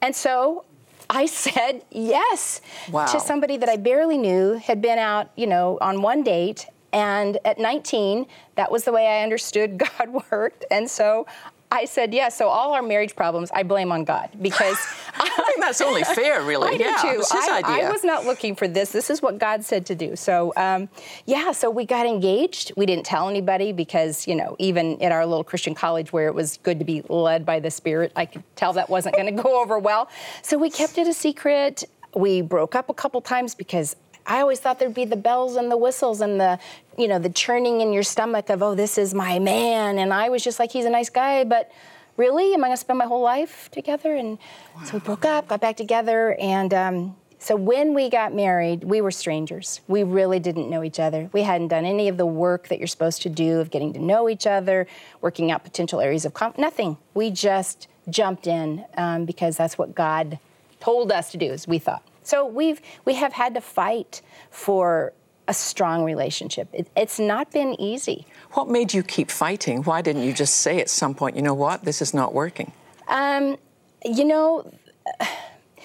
And 0.00 0.14
so 0.14 0.64
I 1.10 1.26
said 1.26 1.84
yes 1.90 2.60
wow. 2.90 3.06
to 3.06 3.20
somebody 3.20 3.56
that 3.56 3.68
I 3.68 3.76
barely 3.76 4.18
knew, 4.18 4.54
had 4.54 4.82
been 4.82 4.98
out, 4.98 5.30
you 5.36 5.46
know, 5.46 5.78
on 5.80 6.02
one 6.02 6.22
date. 6.22 6.66
And 6.92 7.38
at 7.44 7.58
19, 7.58 8.26
that 8.56 8.70
was 8.70 8.84
the 8.84 8.92
way 8.92 9.06
I 9.06 9.22
understood 9.22 9.78
God 9.98 10.24
worked. 10.30 10.64
And 10.70 10.90
so 10.90 11.26
I 11.70 11.84
said 11.84 12.14
yes. 12.14 12.36
So 12.36 12.48
all 12.48 12.72
our 12.72 12.82
marriage 12.82 13.14
problems, 13.14 13.50
I 13.52 13.62
blame 13.62 13.92
on 13.92 14.04
God 14.04 14.30
because 14.40 14.78
I 15.14 15.28
think 15.28 15.60
that's 15.60 15.80
only 15.80 16.02
fair, 16.14 16.42
really. 16.42 16.68
I 16.68 16.72
yeah, 16.72 17.02
do 17.02 17.12
too. 17.12 17.18
his 17.18 17.30
I, 17.32 17.58
idea. 17.58 17.88
I 17.88 17.92
was 17.92 18.04
not 18.04 18.24
looking 18.24 18.54
for 18.54 18.66
this. 18.66 18.90
This 18.90 19.10
is 19.10 19.20
what 19.20 19.38
God 19.38 19.64
said 19.64 19.84
to 19.86 19.94
do. 19.94 20.16
So 20.16 20.52
um, 20.56 20.88
yeah, 21.26 21.52
so 21.52 21.70
we 21.70 21.84
got 21.84 22.06
engaged. 22.06 22.72
We 22.76 22.86
didn't 22.86 23.04
tell 23.04 23.28
anybody 23.28 23.72
because 23.72 24.26
you 24.26 24.34
know 24.34 24.56
even 24.58 25.00
at 25.02 25.12
our 25.12 25.26
little 25.26 25.44
Christian 25.44 25.74
college 25.74 26.12
where 26.12 26.26
it 26.26 26.34
was 26.34 26.58
good 26.62 26.78
to 26.78 26.84
be 26.84 27.02
led 27.08 27.44
by 27.44 27.60
the 27.60 27.70
Spirit, 27.70 28.12
I 28.16 28.26
could 28.26 28.44
tell 28.56 28.72
that 28.74 28.88
wasn't 28.88 29.16
going 29.16 29.36
to 29.36 29.42
go 29.42 29.60
over 29.60 29.78
well. 29.78 30.08
So 30.42 30.56
we 30.58 30.70
kept 30.70 30.98
it 30.98 31.06
a 31.06 31.14
secret. 31.14 31.84
We 32.14 32.40
broke 32.40 32.74
up 32.74 32.88
a 32.88 32.94
couple 32.94 33.20
times 33.20 33.54
because 33.54 33.94
I 34.28 34.40
always 34.40 34.60
thought 34.60 34.78
there'd 34.78 34.94
be 34.94 35.06
the 35.06 35.16
bells 35.16 35.56
and 35.56 35.70
the 35.70 35.76
whistles 35.76 36.20
and 36.20 36.38
the, 36.38 36.58
you 36.98 37.08
know, 37.08 37.18
the 37.18 37.30
churning 37.30 37.80
in 37.80 37.92
your 37.92 38.02
stomach 38.02 38.50
of, 38.50 38.62
oh, 38.62 38.74
this 38.74 38.98
is 38.98 39.14
my 39.14 39.38
man. 39.38 39.98
And 39.98 40.12
I 40.12 40.28
was 40.28 40.44
just 40.44 40.58
like, 40.58 40.70
he's 40.70 40.84
a 40.84 40.90
nice 40.90 41.08
guy, 41.08 41.44
but 41.44 41.72
really, 42.18 42.52
am 42.52 42.62
I 42.62 42.68
going 42.68 42.76
to 42.76 42.80
spend 42.80 42.98
my 42.98 43.06
whole 43.06 43.22
life 43.22 43.70
together? 43.72 44.14
And 44.14 44.38
wow. 44.76 44.84
so 44.84 44.92
we 44.94 45.00
broke 45.00 45.24
up, 45.24 45.48
got 45.48 45.62
back 45.62 45.76
together, 45.76 46.36
and 46.38 46.74
um, 46.74 47.16
so 47.38 47.54
when 47.54 47.94
we 47.94 48.10
got 48.10 48.34
married, 48.34 48.84
we 48.84 49.00
were 49.00 49.12
strangers. 49.12 49.80
We 49.86 50.02
really 50.02 50.40
didn't 50.40 50.68
know 50.68 50.82
each 50.82 50.98
other. 50.98 51.30
We 51.32 51.42
hadn't 51.42 51.68
done 51.68 51.84
any 51.84 52.08
of 52.08 52.16
the 52.16 52.26
work 52.26 52.68
that 52.68 52.78
you're 52.78 52.88
supposed 52.88 53.22
to 53.22 53.28
do 53.28 53.60
of 53.60 53.70
getting 53.70 53.92
to 53.92 54.00
know 54.00 54.28
each 54.28 54.46
other, 54.46 54.88
working 55.20 55.50
out 55.50 55.62
potential 55.62 56.00
areas 56.00 56.24
of 56.24 56.34
conflict. 56.34 56.58
Nothing. 56.58 56.98
We 57.14 57.30
just 57.30 57.86
jumped 58.10 58.46
in 58.46 58.84
um, 58.96 59.24
because 59.24 59.56
that's 59.56 59.78
what 59.78 59.94
God 59.94 60.38
told 60.80 61.12
us 61.12 61.30
to 61.30 61.38
do, 61.38 61.52
as 61.52 61.68
we 61.68 61.78
thought. 61.78 62.02
So 62.28 62.44
we've 62.44 62.82
we 63.06 63.14
have 63.14 63.32
had 63.32 63.54
to 63.54 63.62
fight 63.62 64.20
for 64.50 65.14
a 65.48 65.54
strong 65.54 66.04
relationship. 66.04 66.68
It, 66.74 66.86
it's 66.94 67.18
not 67.18 67.50
been 67.50 67.74
easy. 67.80 68.26
What 68.52 68.68
made 68.68 68.92
you 68.92 69.02
keep 69.02 69.30
fighting? 69.30 69.82
Why 69.82 70.02
didn't 70.02 70.24
you 70.24 70.34
just 70.34 70.56
say 70.56 70.78
at 70.78 70.90
some 70.90 71.14
point, 71.14 71.36
you 71.36 71.42
know 71.42 71.54
what, 71.54 71.86
this 71.86 72.02
is 72.02 72.12
not 72.12 72.34
working? 72.34 72.72
Um, 73.08 73.56
you 74.04 74.26
know, 74.26 74.70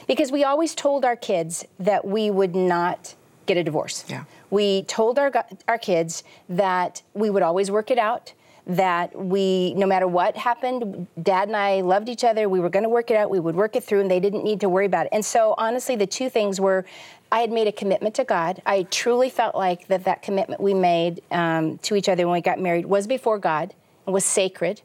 because 0.05 0.33
we 0.33 0.43
always 0.43 0.75
told 0.75 1.05
our 1.05 1.15
kids 1.15 1.65
that 1.79 2.03
we 2.03 2.29
would 2.29 2.55
not 2.55 3.15
get 3.45 3.55
a 3.55 3.63
divorce. 3.63 4.03
Yeah. 4.09 4.25
We 4.49 4.83
told 4.83 5.17
our 5.17 5.31
our 5.69 5.77
kids 5.77 6.25
that 6.49 7.03
we 7.13 7.29
would 7.29 7.43
always 7.43 7.71
work 7.71 7.89
it 7.89 7.97
out 7.97 8.33
that 8.65 9.13
we, 9.17 9.73
no 9.73 9.85
matter 9.85 10.07
what 10.07 10.37
happened, 10.37 11.07
dad 11.21 11.47
and 11.47 11.57
I 11.57 11.81
loved 11.81 12.07
each 12.07 12.23
other. 12.23 12.47
We 12.47 12.59
were 12.59 12.69
going 12.69 12.83
to 12.83 12.89
work 12.89 13.11
it 13.11 13.17
out. 13.17 13.29
We 13.29 13.39
would 13.39 13.55
work 13.55 13.75
it 13.75 13.83
through, 13.83 14.01
and 14.01 14.09
they 14.09 14.19
didn't 14.19 14.43
need 14.43 14.61
to 14.61 14.69
worry 14.69 14.85
about 14.85 15.07
it. 15.07 15.09
And 15.11 15.23
so, 15.23 15.53
honestly, 15.57 15.95
the 15.95 16.07
two 16.07 16.29
things 16.29 16.61
were 16.61 16.85
I 17.31 17.39
had 17.39 17.51
made 17.51 17.67
a 17.67 17.71
commitment 17.71 18.13
to 18.15 18.23
God. 18.23 18.61
I 18.65 18.83
truly 18.83 19.29
felt 19.29 19.55
like 19.55 19.87
that 19.87 20.03
that 20.05 20.21
commitment 20.21 20.61
we 20.61 20.75
made 20.75 21.23
um, 21.31 21.79
to 21.79 21.95
each 21.95 22.07
other 22.07 22.27
when 22.27 22.33
we 22.33 22.41
got 22.41 22.59
married 22.59 22.85
was 22.85 23.07
before 23.07 23.39
God 23.39 23.73
and 24.05 24.13
was 24.13 24.23
sacred. 24.23 24.81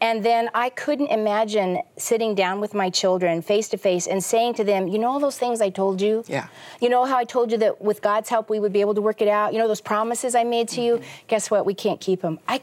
And 0.00 0.22
then 0.22 0.50
I 0.54 0.68
couldn't 0.68 1.06
imagine 1.06 1.80
sitting 1.96 2.34
down 2.34 2.60
with 2.60 2.74
my 2.74 2.90
children 2.90 3.40
face 3.40 3.68
to 3.70 3.78
face 3.78 4.06
and 4.06 4.22
saying 4.22 4.54
to 4.54 4.64
them, 4.64 4.88
you 4.88 4.98
know 4.98 5.08
all 5.08 5.20
those 5.20 5.38
things 5.38 5.62
I 5.62 5.70
told 5.70 6.02
you? 6.02 6.22
Yeah. 6.28 6.48
You 6.82 6.90
know 6.90 7.06
how 7.06 7.16
I 7.16 7.24
told 7.24 7.50
you 7.50 7.56
that 7.58 7.80
with 7.80 8.02
God's 8.02 8.28
help 8.28 8.50
we 8.50 8.60
would 8.60 8.74
be 8.74 8.82
able 8.82 8.94
to 8.94 9.00
work 9.00 9.22
it 9.22 9.28
out? 9.28 9.54
You 9.54 9.58
know 9.58 9.66
those 9.66 9.80
promises 9.80 10.34
I 10.34 10.44
made 10.44 10.68
to 10.68 10.80
mm-hmm. 10.80 11.02
you? 11.02 11.08
Guess 11.28 11.50
what? 11.50 11.64
We 11.64 11.72
can't 11.72 11.98
keep 11.98 12.20
them. 12.20 12.38
I 12.46 12.60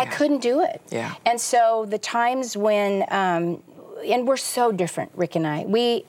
I 0.00 0.06
couldn't 0.06 0.42
do 0.42 0.62
it. 0.62 0.80
Yeah. 0.90 1.14
And 1.26 1.40
so 1.40 1.86
the 1.88 1.98
times 1.98 2.56
when, 2.56 3.04
um, 3.08 3.62
and 4.04 4.26
we're 4.26 4.36
so 4.36 4.72
different, 4.72 5.12
Rick 5.14 5.36
and 5.36 5.46
I. 5.46 5.64
We, 5.64 6.04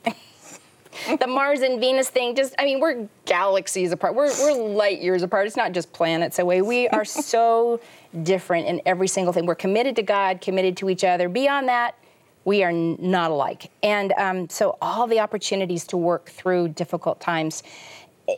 the 1.20 1.26
Mars 1.26 1.60
and 1.60 1.80
Venus 1.80 2.08
thing, 2.08 2.34
just, 2.34 2.54
I 2.58 2.64
mean, 2.64 2.80
we're 2.80 3.08
galaxies 3.24 3.92
apart. 3.92 4.14
We're, 4.14 4.32
we're 4.40 4.54
light 4.54 5.00
years 5.00 5.22
apart. 5.22 5.46
It's 5.46 5.56
not 5.56 5.72
just 5.72 5.92
planets 5.92 6.38
away. 6.38 6.62
We 6.62 6.88
are 6.88 7.04
so 7.06 7.80
different 8.22 8.66
in 8.66 8.80
every 8.86 9.08
single 9.08 9.32
thing. 9.32 9.46
We're 9.46 9.54
committed 9.54 9.96
to 9.96 10.02
God, 10.02 10.40
committed 10.40 10.76
to 10.78 10.90
each 10.90 11.04
other. 11.04 11.28
Beyond 11.28 11.68
that, 11.68 11.96
we 12.44 12.64
are 12.64 12.72
not 12.72 13.30
alike. 13.30 13.70
And 13.82 14.12
um, 14.16 14.48
so 14.48 14.76
all 14.82 15.06
the 15.06 15.20
opportunities 15.20 15.84
to 15.88 15.96
work 15.96 16.28
through 16.28 16.68
difficult 16.68 17.20
times, 17.20 17.62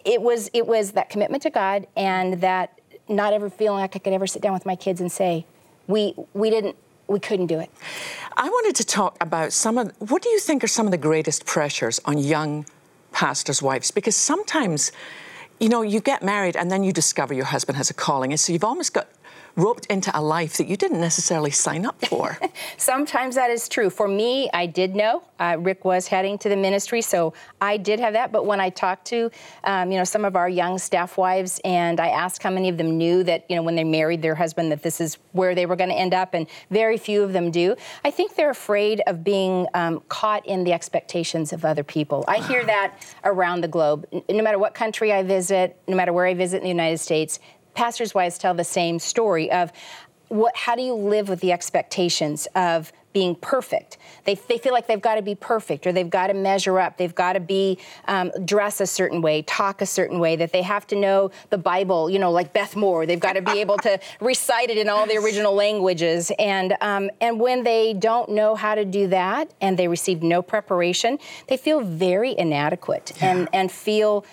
it 0.04 0.20
was 0.20 0.50
it 0.52 0.66
was 0.66 0.92
that 0.92 1.10
commitment 1.10 1.42
to 1.42 1.50
God 1.50 1.86
and 1.96 2.40
that 2.40 2.78
not 3.08 3.32
ever 3.32 3.50
feeling 3.50 3.80
like 3.80 3.96
I 3.96 3.98
could 3.98 4.12
ever 4.12 4.26
sit 4.26 4.42
down 4.42 4.54
with 4.54 4.66
my 4.66 4.76
kids 4.76 5.00
and 5.00 5.10
say, 5.10 5.44
we, 5.86 6.14
we 6.32 6.50
didn't, 6.50 6.76
we 7.06 7.20
couldn't 7.20 7.46
do 7.46 7.58
it. 7.60 7.70
I 8.36 8.48
wanted 8.48 8.76
to 8.76 8.84
talk 8.84 9.16
about 9.20 9.52
some 9.52 9.78
of, 9.78 9.92
what 9.98 10.22
do 10.22 10.28
you 10.30 10.38
think 10.38 10.64
are 10.64 10.68
some 10.68 10.86
of 10.86 10.90
the 10.90 10.98
greatest 10.98 11.44
pressures 11.46 12.00
on 12.04 12.18
young 12.18 12.66
pastors' 13.12 13.62
wives? 13.62 13.90
Because 13.90 14.16
sometimes, 14.16 14.90
you 15.60 15.68
know, 15.68 15.82
you 15.82 16.00
get 16.00 16.22
married 16.22 16.56
and 16.56 16.70
then 16.70 16.82
you 16.82 16.92
discover 16.92 17.34
your 17.34 17.44
husband 17.44 17.76
has 17.76 17.90
a 17.90 17.94
calling. 17.94 18.32
And 18.32 18.40
so 18.40 18.52
you've 18.52 18.64
almost 18.64 18.94
got 18.94 19.08
roped 19.56 19.86
into 19.86 20.10
a 20.18 20.20
life 20.20 20.56
that 20.56 20.66
you 20.66 20.76
didn't 20.76 21.00
necessarily 21.00 21.50
sign 21.50 21.86
up 21.86 22.04
for. 22.06 22.38
Sometimes 22.76 23.34
that 23.36 23.50
is 23.50 23.68
true. 23.68 23.90
For 23.90 24.08
me, 24.08 24.50
I 24.52 24.66
did 24.66 24.94
know 24.94 25.22
uh, 25.38 25.56
Rick 25.58 25.84
was 25.84 26.08
heading 26.08 26.38
to 26.38 26.48
the 26.48 26.56
ministry, 26.56 27.02
so 27.02 27.34
I 27.60 27.76
did 27.76 28.00
have 28.00 28.12
that. 28.14 28.32
But 28.32 28.46
when 28.46 28.60
I 28.60 28.70
talked 28.70 29.06
to, 29.06 29.30
um, 29.64 29.90
you 29.90 29.98
know, 29.98 30.04
some 30.04 30.24
of 30.24 30.36
our 30.36 30.48
young 30.48 30.78
staff 30.78 31.16
wives, 31.16 31.60
and 31.64 32.00
I 32.00 32.08
asked 32.08 32.42
how 32.42 32.50
many 32.50 32.68
of 32.68 32.76
them 32.76 32.96
knew 32.98 33.22
that, 33.24 33.44
you 33.48 33.56
know, 33.56 33.62
when 33.62 33.76
they 33.76 33.84
married 33.84 34.22
their 34.22 34.34
husband, 34.34 34.72
that 34.72 34.82
this 34.82 35.00
is 35.00 35.18
where 35.32 35.54
they 35.54 35.66
were 35.66 35.76
going 35.76 35.90
to 35.90 35.96
end 35.96 36.14
up, 36.14 36.34
and 36.34 36.46
very 36.70 36.98
few 36.98 37.22
of 37.22 37.32
them 37.32 37.50
do. 37.50 37.76
I 38.04 38.10
think 38.10 38.34
they're 38.34 38.50
afraid 38.50 39.02
of 39.06 39.24
being 39.24 39.66
um, 39.74 40.02
caught 40.08 40.46
in 40.46 40.64
the 40.64 40.72
expectations 40.72 41.52
of 41.52 41.64
other 41.64 41.84
people. 41.84 42.24
I 42.28 42.38
hear 42.38 42.64
that 42.64 43.02
around 43.24 43.60
the 43.60 43.68
globe. 43.68 44.06
No 44.28 44.42
matter 44.42 44.58
what 44.58 44.74
country 44.74 45.12
I 45.12 45.22
visit, 45.22 45.76
no 45.88 45.96
matter 45.96 46.12
where 46.12 46.26
I 46.26 46.34
visit 46.34 46.58
in 46.58 46.62
the 46.64 46.68
United 46.68 46.98
States, 46.98 47.38
pastors' 47.74 48.14
wives 48.14 48.38
tell 48.38 48.54
the 48.54 48.64
same 48.64 48.98
story 48.98 49.50
of 49.50 49.72
what, 50.28 50.56
how 50.56 50.74
do 50.74 50.82
you 50.82 50.94
live 50.94 51.28
with 51.28 51.40
the 51.40 51.52
expectations 51.52 52.48
of 52.54 52.92
being 53.14 53.36
perfect. 53.36 53.96
They, 54.24 54.34
they 54.34 54.58
feel 54.58 54.72
like 54.72 54.88
they've 54.88 55.00
got 55.00 55.14
to 55.14 55.22
be 55.22 55.36
perfect 55.36 55.86
or 55.86 55.92
they've 55.92 56.10
got 56.10 56.26
to 56.26 56.34
measure 56.34 56.78
up. 56.80 56.98
They've 56.98 57.14
got 57.14 57.34
to 57.34 57.40
be 57.40 57.78
um, 58.06 58.32
dress 58.44 58.80
a 58.80 58.86
certain 58.86 59.22
way, 59.22 59.42
talk 59.42 59.80
a 59.80 59.86
certain 59.86 60.18
way, 60.18 60.36
that 60.36 60.52
they 60.52 60.62
have 60.62 60.86
to 60.88 60.96
know 60.96 61.30
the 61.48 61.56
Bible, 61.56 62.10
you 62.10 62.18
know, 62.18 62.32
like 62.32 62.52
Beth 62.52 62.76
Moore. 62.76 63.06
They've 63.06 63.20
got 63.20 63.34
to 63.34 63.42
be 63.42 63.60
able 63.60 63.78
to 63.78 63.98
recite 64.20 64.68
it 64.68 64.76
in 64.76 64.88
all 64.88 65.06
the 65.06 65.16
original 65.16 65.54
languages. 65.54 66.32
And, 66.38 66.76
um, 66.80 67.08
and 67.20 67.40
when 67.40 67.62
they 67.62 67.94
don't 67.94 68.30
know 68.30 68.56
how 68.56 68.74
to 68.74 68.84
do 68.84 69.06
that 69.08 69.54
and 69.60 69.78
they 69.78 69.86
receive 69.86 70.22
no 70.22 70.42
preparation, 70.42 71.18
they 71.48 71.56
feel 71.56 71.80
very 71.80 72.36
inadequate 72.36 73.12
yeah. 73.16 73.30
and, 73.30 73.48
and 73.52 73.72
feel 73.72 74.26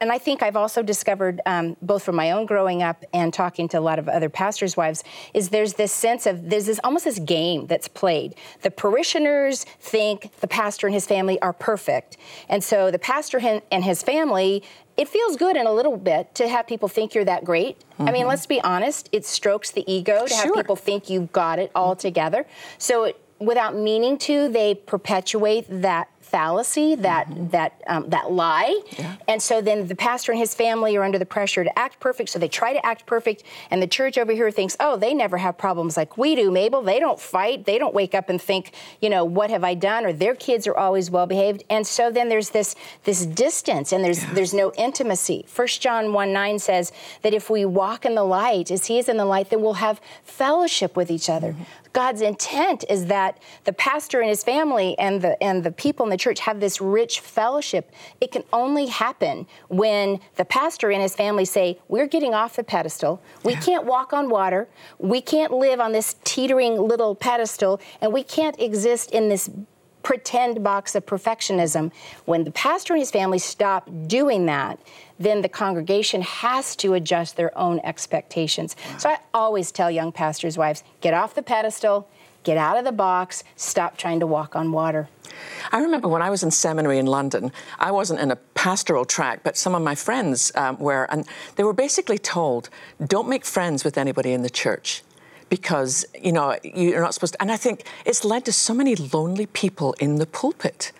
and 0.00 0.10
I 0.12 0.18
think 0.18 0.42
I've 0.42 0.56
also 0.56 0.82
discovered, 0.82 1.40
um, 1.46 1.76
both 1.82 2.02
from 2.02 2.16
my 2.16 2.30
own 2.30 2.46
growing 2.46 2.82
up 2.82 3.04
and 3.12 3.32
talking 3.32 3.68
to 3.68 3.78
a 3.78 3.80
lot 3.80 3.98
of 3.98 4.08
other 4.08 4.28
pastors' 4.28 4.76
wives, 4.76 5.04
is 5.32 5.50
there's 5.50 5.74
this 5.74 5.92
sense 5.92 6.26
of 6.26 6.50
there's 6.50 6.66
this 6.66 6.80
almost 6.84 7.04
this 7.04 7.18
game 7.18 7.66
that's 7.66 7.88
played. 7.88 8.34
The 8.62 8.70
parishioners 8.70 9.64
think 9.64 10.30
the 10.40 10.48
pastor 10.48 10.86
and 10.86 10.94
his 10.94 11.06
family 11.06 11.40
are 11.40 11.52
perfect, 11.52 12.16
and 12.48 12.62
so 12.62 12.90
the 12.90 12.98
pastor 12.98 13.40
and 13.70 13.84
his 13.84 14.02
family. 14.02 14.62
It 14.96 15.08
feels 15.08 15.36
good 15.36 15.56
in 15.56 15.66
a 15.66 15.72
little 15.72 15.96
bit 15.96 16.36
to 16.36 16.46
have 16.46 16.68
people 16.68 16.86
think 16.86 17.16
you're 17.16 17.24
that 17.24 17.44
great. 17.44 17.80
Mm-hmm. 17.80 18.02
I 18.02 18.12
mean, 18.12 18.20
mm-hmm. 18.20 18.28
let's 18.28 18.46
be 18.46 18.60
honest, 18.60 19.08
it 19.10 19.26
strokes 19.26 19.72
the 19.72 19.82
ego 19.92 20.22
to 20.22 20.28
sure. 20.28 20.44
have 20.44 20.54
people 20.54 20.76
think 20.76 21.10
you've 21.10 21.32
got 21.32 21.58
it 21.58 21.72
all 21.74 21.96
together. 21.96 22.46
So, 22.78 23.02
it, 23.02 23.20
without 23.40 23.74
meaning 23.74 24.18
to, 24.18 24.48
they 24.48 24.74
perpetuate 24.74 25.66
that 25.68 26.08
fallacy, 26.34 26.96
that 26.96 27.28
mm-hmm. 27.28 27.48
that 27.50 27.70
um, 27.86 28.10
that 28.10 28.26
lie, 28.32 28.74
yeah. 28.98 29.14
and 29.28 29.40
so 29.40 29.60
then 29.68 29.86
the 29.86 29.94
pastor 29.94 30.32
and 30.32 30.40
his 30.40 30.52
family 30.52 30.96
are 30.96 31.04
under 31.08 31.20
the 31.24 31.30
pressure 31.36 31.62
to 31.62 31.78
act 31.78 32.00
perfect. 32.00 32.28
So 32.30 32.40
they 32.40 32.48
try 32.48 32.72
to 32.72 32.84
act 32.84 33.06
perfect, 33.06 33.44
and 33.70 33.80
the 33.80 33.86
church 33.86 34.18
over 34.18 34.32
here 34.32 34.50
thinks, 34.50 34.74
oh, 34.80 34.96
they 34.96 35.14
never 35.14 35.36
have 35.38 35.56
problems 35.56 35.96
like 35.96 36.18
we 36.18 36.34
do, 36.34 36.50
Mabel. 36.50 36.82
They 36.82 36.98
don't 36.98 37.20
fight. 37.20 37.66
They 37.66 37.78
don't 37.78 37.94
wake 37.94 38.14
up 38.16 38.28
and 38.30 38.42
think, 38.42 38.72
you 39.00 39.10
know, 39.14 39.24
what 39.24 39.48
have 39.50 39.62
I 39.62 39.74
done? 39.74 40.04
Or 40.04 40.12
their 40.12 40.34
kids 40.34 40.66
are 40.66 40.76
always 40.76 41.08
well 41.08 41.26
behaved, 41.26 41.62
and 41.70 41.86
so 41.86 42.10
then 42.10 42.28
there's 42.28 42.50
this 42.50 42.74
this 43.04 43.24
distance, 43.26 43.92
and 43.92 44.04
there's 44.04 44.22
yeah. 44.24 44.34
there's 44.34 44.54
no 44.54 44.72
intimacy. 44.76 45.44
First 45.46 45.80
John 45.80 46.12
one 46.12 46.32
nine 46.32 46.58
says 46.58 46.90
that 47.22 47.32
if 47.32 47.48
we 47.48 47.64
walk 47.64 48.04
in 48.04 48.16
the 48.16 48.24
light 48.24 48.72
as 48.72 48.86
He 48.86 48.98
is 48.98 49.08
in 49.08 49.18
the 49.18 49.24
light, 49.34 49.50
then 49.50 49.62
we'll 49.62 49.74
have 49.88 50.00
fellowship 50.24 50.96
with 50.96 51.10
each 51.12 51.28
other. 51.30 51.52
Mm-hmm. 51.52 51.62
God's 51.94 52.22
intent 52.22 52.84
is 52.88 53.06
that 53.06 53.38
the 53.62 53.72
pastor 53.72 54.20
and 54.20 54.28
his 54.28 54.42
family 54.42 54.98
and 54.98 55.22
the 55.22 55.40
and 55.40 55.62
the 55.62 55.70
people 55.70 56.04
in 56.04 56.10
the 56.10 56.23
church 56.24 56.40
have 56.40 56.58
this 56.58 56.80
rich 56.80 57.20
fellowship. 57.20 57.92
It 58.20 58.32
can 58.32 58.44
only 58.52 58.86
happen 58.86 59.46
when 59.68 60.20
the 60.36 60.44
pastor 60.44 60.90
and 60.90 61.02
his 61.02 61.14
family 61.14 61.44
say, 61.44 61.78
"We're 61.88 62.06
getting 62.06 62.34
off 62.34 62.56
the 62.56 62.64
pedestal. 62.64 63.20
We 63.44 63.52
yeah. 63.52 63.60
can't 63.60 63.84
walk 63.84 64.12
on 64.12 64.30
water. 64.30 64.66
We 64.98 65.20
can't 65.20 65.52
live 65.52 65.80
on 65.80 65.92
this 65.92 66.16
teetering 66.24 66.74
little 66.92 67.14
pedestal, 67.14 67.80
and 68.00 68.12
we 68.12 68.22
can't 68.22 68.58
exist 68.58 69.10
in 69.10 69.28
this 69.28 69.50
pretend 70.02 70.62
box 70.62 70.94
of 70.94 71.04
perfectionism. 71.06 71.90
When 72.26 72.44
the 72.44 72.50
pastor 72.50 72.92
and 72.92 73.00
his 73.00 73.10
family 73.10 73.38
stop 73.38 73.88
doing 74.06 74.46
that, 74.46 74.78
then 75.18 75.42
the 75.42 75.48
congregation 75.48 76.20
has 76.22 76.76
to 76.76 76.94
adjust 76.94 77.36
their 77.36 77.56
own 77.56 77.80
expectations. 77.84 78.76
Wow. 78.76 78.98
So 78.98 79.08
I 79.10 79.18
always 79.32 79.72
tell 79.72 79.90
young 79.90 80.12
pastors' 80.12 80.58
wives 80.58 80.84
get 81.00 81.14
off 81.14 81.34
the 81.34 81.42
pedestal, 81.42 82.06
get 82.44 82.56
out 82.56 82.76
of 82.76 82.84
the 82.84 82.92
box, 82.92 83.42
stop 83.56 83.96
trying 83.96 84.20
to 84.20 84.26
walk 84.26 84.54
on 84.54 84.70
water. 84.70 85.08
I 85.72 85.80
remember 85.80 86.08
when 86.08 86.22
I 86.22 86.30
was 86.30 86.42
in 86.42 86.50
seminary 86.50 86.98
in 86.98 87.06
London, 87.06 87.50
I 87.78 87.90
wasn't 87.90 88.20
in 88.20 88.30
a 88.30 88.36
pastoral 88.36 89.04
track, 89.04 89.40
but 89.42 89.56
some 89.56 89.74
of 89.74 89.82
my 89.82 89.94
friends 89.94 90.52
um, 90.54 90.78
were, 90.78 91.06
and 91.10 91.26
they 91.56 91.64
were 91.64 91.72
basically 91.72 92.18
told, 92.18 92.70
don't 93.04 93.28
make 93.28 93.44
friends 93.44 93.84
with 93.84 93.98
anybody 93.98 94.32
in 94.32 94.42
the 94.42 94.50
church 94.50 95.02
because 95.48 96.04
you 96.20 96.32
know 96.32 96.56
you're 96.62 97.00
not 97.00 97.14
supposed 97.14 97.34
to. 97.34 97.42
And 97.42 97.52
I 97.52 97.56
think 97.56 97.84
it's 98.04 98.24
led 98.24 98.44
to 98.46 98.52
so 98.52 98.74
many 98.74 98.96
lonely 98.96 99.46
people 99.46 99.94
in 99.94 100.16
the 100.16 100.26
pulpit. 100.26 100.92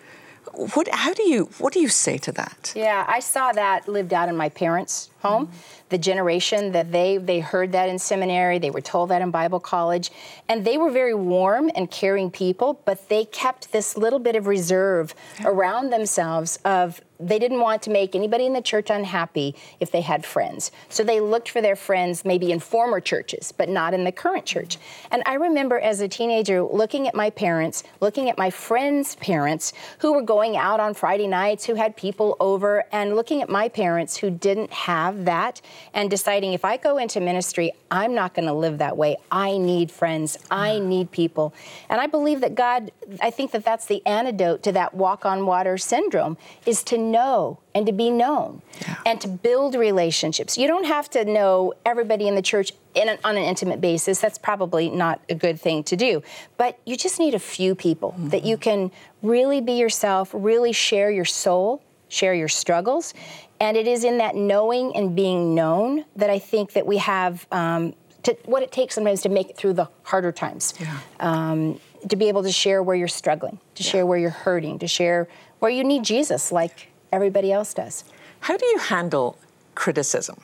What? 0.73 0.87
How 0.93 1.13
do 1.13 1.23
you? 1.23 1.49
What 1.57 1.73
do 1.73 1.79
you 1.79 1.89
say 1.89 2.17
to 2.19 2.31
that? 2.33 2.73
Yeah, 2.75 3.05
I 3.07 3.19
saw 3.19 3.51
that 3.51 3.87
lived 3.87 4.13
out 4.13 4.29
in 4.29 4.35
my 4.35 4.49
parents' 4.49 5.09
home. 5.21 5.47
Mm-hmm 5.47 5.57
the 5.89 5.97
generation 5.97 6.71
that 6.71 6.91
they 6.91 7.17
they 7.17 7.39
heard 7.39 7.71
that 7.71 7.89
in 7.89 7.99
seminary, 7.99 8.57
they 8.59 8.71
were 8.71 8.81
told 8.81 9.09
that 9.09 9.21
in 9.21 9.31
Bible 9.31 9.59
college, 9.59 10.11
and 10.49 10.65
they 10.65 10.77
were 10.77 10.89
very 10.89 11.13
warm 11.13 11.69
and 11.75 11.89
caring 11.91 12.31
people, 12.31 12.81
but 12.85 13.07
they 13.09 13.25
kept 13.25 13.71
this 13.71 13.95
little 13.95 14.19
bit 14.19 14.35
of 14.35 14.47
reserve 14.47 15.13
yeah. 15.39 15.47
around 15.47 15.91
themselves 15.91 16.57
of 16.65 17.01
they 17.19 17.39
didn't 17.39 17.59
want 17.59 17.81
to 17.83 17.89
make 17.89 18.15
anybody 18.15 18.45
in 18.45 18.53
the 18.53 18.61
church 18.61 18.89
unhappy 18.89 19.55
if 19.79 19.91
they 19.91 20.01
had 20.01 20.25
friends. 20.25 20.71
So 20.89 21.03
they 21.03 21.19
looked 21.19 21.49
for 21.49 21.61
their 21.61 21.75
friends 21.75 22.25
maybe 22.25 22.51
in 22.51 22.59
former 22.59 22.99
churches, 22.99 23.51
but 23.51 23.69
not 23.69 23.93
in 23.93 24.03
the 24.03 24.11
current 24.11 24.45
church. 24.45 24.77
And 25.11 25.23
I 25.25 25.35
remember 25.35 25.79
as 25.79 26.01
a 26.01 26.07
teenager 26.07 26.61
looking 26.61 27.07
at 27.07 27.15
my 27.15 27.29
parents, 27.29 27.83
looking 28.01 28.29
at 28.29 28.37
my 28.37 28.49
friends' 28.49 29.15
parents 29.15 29.73
who 29.99 30.13
were 30.13 30.21
going 30.21 30.57
out 30.57 30.79
on 30.79 30.93
Friday 30.93 31.27
nights, 31.27 31.65
who 31.65 31.75
had 31.75 31.95
people 31.95 32.35
over, 32.39 32.85
and 32.91 33.15
looking 33.15 33.41
at 33.41 33.49
my 33.49 33.69
parents 33.69 34.17
who 34.17 34.29
didn't 34.29 34.71
have 34.71 35.25
that 35.25 35.61
and 35.93 36.09
deciding 36.09 36.53
if 36.53 36.65
I 36.65 36.77
go 36.77 36.97
into 36.97 37.19
ministry, 37.19 37.71
I'm 37.91 38.13
not 38.13 38.33
going 38.33 38.47
to 38.47 38.53
live 38.53 38.79
that 38.79 38.97
way. 38.97 39.17
I 39.31 39.57
need 39.57 39.91
friends. 39.91 40.37
I 40.51 40.79
need 40.79 41.11
people. 41.11 41.53
And 41.89 42.01
I 42.01 42.07
believe 42.07 42.41
that 42.41 42.55
God, 42.55 42.91
I 43.21 43.29
think 43.29 43.51
that 43.51 43.63
that's 43.63 43.85
the 43.85 44.05
antidote 44.05 44.63
to 44.63 44.71
that 44.73 44.93
walk 44.93 45.25
on 45.25 45.45
water 45.45 45.77
syndrome 45.77 46.37
is 46.65 46.83
to 46.83 46.97
know 47.11 47.59
and 47.73 47.85
to 47.85 47.91
be 47.91 48.09
known 48.09 48.61
yeah. 48.81 48.95
and 49.05 49.21
to 49.21 49.27
build 49.27 49.75
relationships. 49.75 50.57
You 50.57 50.67
don't 50.67 50.85
have 50.85 51.09
to 51.11 51.25
know 51.25 51.73
everybody 51.85 52.27
in 52.27 52.35
the 52.35 52.41
church 52.41 52.71
in 52.93 53.09
an, 53.09 53.17
on 53.23 53.37
an 53.37 53.43
intimate 53.43 53.81
basis. 53.81 54.19
That's 54.19 54.37
probably 54.37 54.89
not 54.89 55.21
a 55.29 55.35
good 55.35 55.59
thing 55.59 55.83
to 55.85 55.95
do. 55.95 56.23
But 56.57 56.79
you 56.85 56.97
just 56.97 57.19
need 57.19 57.33
a 57.33 57.39
few 57.39 57.75
people 57.75 58.11
mm-hmm. 58.11 58.29
that 58.29 58.43
you 58.43 58.57
can 58.57 58.91
really 59.21 59.61
be 59.61 59.73
yourself, 59.73 60.31
really 60.33 60.71
share 60.71 61.11
your 61.11 61.25
soul, 61.25 61.83
share 62.09 62.33
your 62.33 62.47
struggles, 62.47 63.13
and 63.59 63.77
it 63.77 63.87
is 63.87 64.03
in 64.03 64.17
that 64.17 64.35
knowing 64.35 64.95
and 64.95 65.15
being 65.15 65.55
known 65.55 66.05
that 66.15 66.29
I 66.29 66.39
think 66.39 66.73
that 66.73 66.85
we 66.85 66.97
have 66.97 67.47
um, 67.51 67.93
to, 68.23 68.37
what 68.45 68.63
it 68.63 68.71
takes 68.71 68.95
sometimes 68.95 69.21
to 69.21 69.29
make 69.29 69.49
it 69.49 69.57
through 69.57 69.73
the 69.73 69.87
harder 70.03 70.31
times. 70.31 70.73
Yeah. 70.79 70.99
Um, 71.19 71.79
to 72.09 72.15
be 72.15 72.27
able 72.27 72.43
to 72.43 72.51
share 72.51 72.83
where 72.83 72.95
you're 72.95 73.07
struggling, 73.07 73.59
to 73.75 73.83
yeah. 73.83 73.89
share 73.89 74.05
where 74.05 74.17
you're 74.17 74.29
hurting, 74.29 74.79
to 74.79 74.87
share 74.87 75.27
where 75.59 75.71
you 75.71 75.83
need 75.83 76.03
Jesus 76.03 76.51
like 76.51 76.89
everybody 77.15 77.51
else 77.51 77.73
does. 77.73 78.03
How 78.41 78.57
do 78.57 78.65
you 78.65 78.77
handle 78.77 79.37
criticism? 79.73 80.41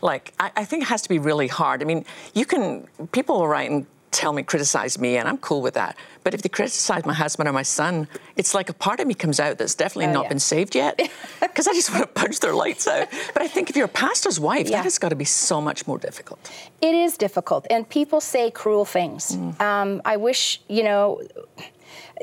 Like, 0.00 0.32
I, 0.40 0.50
I 0.56 0.64
think 0.64 0.82
it 0.82 0.88
has 0.88 1.02
to 1.02 1.08
be 1.08 1.18
really 1.18 1.48
hard. 1.48 1.82
I 1.82 1.84
mean, 1.84 2.04
you 2.34 2.44
can, 2.44 2.88
people 3.12 3.38
will 3.38 3.48
write 3.48 3.70
and 3.70 3.86
tell 4.10 4.32
me, 4.32 4.42
criticize 4.42 4.98
me, 4.98 5.16
and 5.16 5.28
I'm 5.28 5.38
cool 5.38 5.60
with 5.60 5.74
that. 5.74 5.96
But 6.24 6.34
if 6.34 6.42
they 6.42 6.48
criticize 6.48 7.04
my 7.04 7.14
husband 7.14 7.48
or 7.48 7.52
my 7.52 7.62
son, 7.62 8.08
it's 8.36 8.54
like 8.54 8.68
a 8.68 8.72
part 8.72 9.00
of 9.00 9.06
me 9.06 9.14
comes 9.14 9.40
out 9.40 9.58
that's 9.58 9.74
definitely 9.74 10.06
oh, 10.06 10.12
not 10.12 10.24
yeah. 10.24 10.28
been 10.30 10.38
saved 10.38 10.74
yet 10.74 10.96
because 11.40 11.66
I 11.68 11.72
just 11.72 11.92
want 11.92 12.02
to 12.02 12.20
punch 12.20 12.40
their 12.40 12.54
lights 12.54 12.86
out. 12.86 13.08
But 13.32 13.42
I 13.42 13.48
think 13.48 13.70
if 13.70 13.76
you're 13.76 13.86
a 13.86 13.88
pastor's 13.88 14.40
wife, 14.40 14.68
yeah. 14.68 14.78
that 14.78 14.84
has 14.84 14.98
got 14.98 15.10
to 15.10 15.16
be 15.16 15.24
so 15.24 15.60
much 15.60 15.86
more 15.86 15.98
difficult. 15.98 16.50
It 16.80 16.94
is 16.94 17.16
difficult, 17.16 17.66
and 17.70 17.88
people 17.88 18.20
say 18.20 18.50
cruel 18.50 18.84
things. 18.84 19.36
Mm. 19.36 19.60
Um, 19.60 20.02
I 20.04 20.16
wish, 20.16 20.60
you 20.68 20.84
know, 20.84 21.22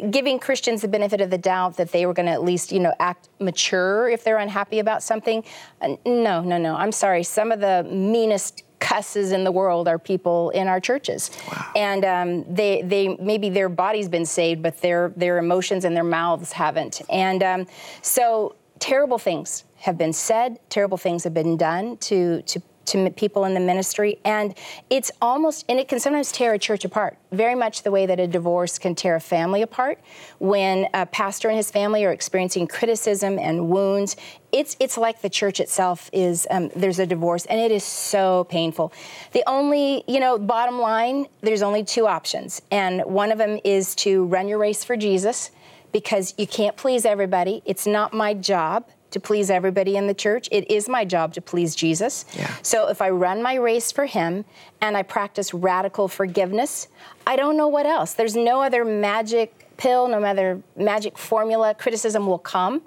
giving 0.09 0.39
Christians 0.39 0.81
the 0.81 0.87
benefit 0.87 1.21
of 1.21 1.29
the 1.29 1.37
doubt 1.37 1.77
that 1.77 1.91
they 1.91 2.05
were 2.05 2.13
going 2.13 2.25
to 2.27 2.31
at 2.31 2.43
least, 2.43 2.71
you 2.71 2.79
know, 2.79 2.93
act 2.99 3.29
mature 3.39 4.09
if 4.09 4.23
they're 4.23 4.37
unhappy 4.37 4.79
about 4.79 5.03
something. 5.03 5.43
Uh, 5.81 5.95
no, 6.05 6.41
no, 6.41 6.57
no. 6.57 6.75
I'm 6.75 6.91
sorry. 6.91 7.23
Some 7.23 7.51
of 7.51 7.59
the 7.59 7.87
meanest 7.89 8.63
cusses 8.79 9.31
in 9.31 9.43
the 9.43 9.51
world 9.51 9.87
are 9.87 9.97
people 9.97 10.49
in 10.51 10.67
our 10.67 10.79
churches, 10.79 11.31
wow. 11.51 11.71
and 11.75 12.05
um, 12.05 12.53
they 12.53 12.81
they 12.83 13.15
maybe 13.19 13.49
their 13.49 13.69
body's 13.69 14.09
been 14.09 14.25
saved, 14.25 14.61
but 14.61 14.79
their 14.81 15.11
their 15.15 15.37
emotions 15.37 15.85
and 15.85 15.95
their 15.95 16.03
mouths 16.03 16.51
haven't, 16.51 17.01
and 17.09 17.41
um, 17.41 17.67
so 18.01 18.55
terrible 18.79 19.17
things 19.17 19.63
have 19.77 19.97
been 19.97 20.13
said, 20.13 20.59
terrible 20.69 20.97
things 20.97 21.23
have 21.23 21.33
been 21.33 21.57
done 21.57 21.97
to 21.97 22.41
to 22.43 22.61
to 22.87 23.09
people 23.11 23.45
in 23.45 23.53
the 23.53 23.59
ministry. 23.59 24.19
And 24.23 24.55
it's 24.89 25.11
almost, 25.21 25.65
and 25.69 25.79
it 25.79 25.87
can 25.87 25.99
sometimes 25.99 26.31
tear 26.31 26.53
a 26.53 26.59
church 26.59 26.85
apart, 26.85 27.17
very 27.31 27.55
much 27.55 27.83
the 27.83 27.91
way 27.91 28.05
that 28.05 28.19
a 28.19 28.27
divorce 28.27 28.77
can 28.77 28.95
tear 28.95 29.15
a 29.15 29.19
family 29.19 29.61
apart. 29.61 29.99
When 30.39 30.87
a 30.93 31.05
pastor 31.05 31.49
and 31.49 31.57
his 31.57 31.71
family 31.71 32.05
are 32.05 32.11
experiencing 32.11 32.67
criticism 32.67 33.39
and 33.39 33.69
wounds, 33.69 34.15
it's, 34.51 34.77
it's 34.79 34.97
like 34.97 35.21
the 35.21 35.29
church 35.29 35.59
itself 35.59 36.09
is, 36.13 36.47
um, 36.49 36.69
there's 36.75 36.99
a 36.99 37.05
divorce, 37.05 37.45
and 37.45 37.59
it 37.59 37.71
is 37.71 37.83
so 37.83 38.45
painful. 38.45 38.93
The 39.33 39.43
only, 39.47 40.03
you 40.07 40.19
know, 40.19 40.37
bottom 40.37 40.79
line, 40.79 41.25
there's 41.41 41.61
only 41.61 41.83
two 41.83 42.07
options. 42.07 42.61
And 42.71 43.01
one 43.05 43.31
of 43.31 43.37
them 43.37 43.59
is 43.63 43.95
to 43.95 44.25
run 44.25 44.47
your 44.47 44.57
race 44.57 44.83
for 44.83 44.95
Jesus 44.95 45.51
because 45.91 46.33
you 46.37 46.47
can't 46.47 46.75
please 46.75 47.05
everybody. 47.05 47.61
It's 47.65 47.87
not 47.87 48.13
my 48.13 48.33
job 48.33 48.85
to 49.15 49.19
please 49.21 49.49
everybody 49.49 49.95
in 49.95 50.07
the 50.07 50.13
church. 50.13 50.49
It 50.51 50.69
is 50.69 50.89
my 50.89 51.05
job 51.05 51.33
to 51.35 51.41
please 51.41 51.73
Jesus. 51.73 52.25
Yeah. 52.37 52.53
So 52.61 52.89
if 52.89 53.01
I 53.01 53.11
run 53.11 53.41
my 53.41 53.55
race 53.55 53.89
for 53.89 54.05
Him 54.05 54.43
and 54.81 54.97
I 54.97 55.03
practice 55.03 55.53
radical 55.53 56.09
forgiveness, 56.09 56.89
I 57.25 57.37
don't 57.37 57.55
know 57.55 57.69
what 57.69 57.85
else. 57.85 58.13
There's 58.13 58.35
no 58.35 58.61
other 58.61 58.83
magic 58.83 59.67
pill, 59.77 60.09
no 60.09 60.21
other 60.21 60.61
magic 60.75 61.17
formula. 61.17 61.73
Criticism 61.75 62.27
will 62.27 62.39
come. 62.39 62.81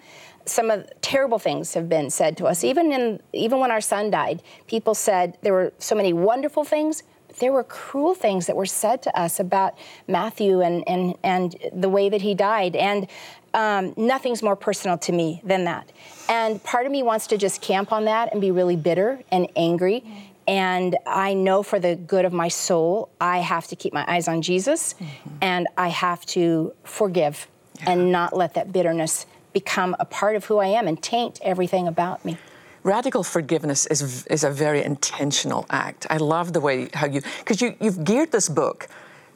Some 0.44 0.70
of 0.70 0.86
terrible 1.00 1.38
things 1.38 1.72
have 1.72 1.88
been 1.88 2.10
said 2.10 2.36
to 2.36 2.44
us. 2.44 2.62
Even 2.62 2.92
in 2.92 3.20
even 3.32 3.58
when 3.58 3.70
our 3.70 3.80
son 3.80 4.10
died, 4.10 4.42
people 4.66 4.94
said 4.94 5.38
there 5.40 5.54
were 5.54 5.72
so 5.78 5.94
many 5.94 6.12
wonderful 6.12 6.62
things, 6.62 7.04
there 7.40 7.52
were 7.52 7.64
cruel 7.64 8.14
things 8.14 8.46
that 8.46 8.56
were 8.56 8.66
said 8.66 9.02
to 9.02 9.18
us 9.18 9.40
about 9.40 9.74
Matthew 10.06 10.60
and, 10.60 10.86
and, 10.88 11.14
and 11.22 11.56
the 11.72 11.88
way 11.88 12.08
that 12.08 12.22
he 12.22 12.34
died. 12.34 12.74
And 12.74 13.06
um, 13.54 13.94
nothing's 13.96 14.42
more 14.42 14.56
personal 14.56 14.98
to 14.98 15.12
me 15.12 15.40
than 15.44 15.64
that. 15.64 15.90
And 16.28 16.62
part 16.62 16.86
of 16.86 16.92
me 16.92 17.02
wants 17.02 17.26
to 17.28 17.38
just 17.38 17.62
camp 17.62 17.92
on 17.92 18.04
that 18.06 18.32
and 18.32 18.40
be 18.40 18.50
really 18.50 18.76
bitter 18.76 19.22
and 19.30 19.48
angry. 19.56 20.04
And 20.46 20.96
I 21.06 21.34
know 21.34 21.62
for 21.62 21.78
the 21.78 21.94
good 21.94 22.24
of 22.24 22.32
my 22.32 22.48
soul, 22.48 23.10
I 23.20 23.38
have 23.38 23.66
to 23.68 23.76
keep 23.76 23.92
my 23.92 24.04
eyes 24.08 24.28
on 24.28 24.42
Jesus 24.42 24.94
mm-hmm. 24.94 25.36
and 25.42 25.68
I 25.76 25.88
have 25.88 26.24
to 26.26 26.72
forgive 26.84 27.46
yeah. 27.80 27.92
and 27.92 28.10
not 28.10 28.34
let 28.34 28.54
that 28.54 28.72
bitterness 28.72 29.26
become 29.52 29.94
a 29.98 30.04
part 30.04 30.36
of 30.36 30.46
who 30.46 30.58
I 30.58 30.68
am 30.68 30.86
and 30.86 31.02
taint 31.02 31.38
everything 31.42 31.86
about 31.86 32.24
me 32.24 32.38
radical 32.88 33.22
forgiveness 33.22 33.84
is, 33.86 34.26
is 34.26 34.44
a 34.44 34.50
very 34.50 34.82
intentional 34.82 35.66
act. 35.68 36.06
I 36.08 36.16
love 36.16 36.54
the 36.54 36.60
way 36.60 36.88
how 36.94 37.06
you, 37.06 37.20
because 37.40 37.60
you, 37.60 37.76
you've 37.80 38.02
geared 38.02 38.32
this 38.32 38.48
book 38.48 38.88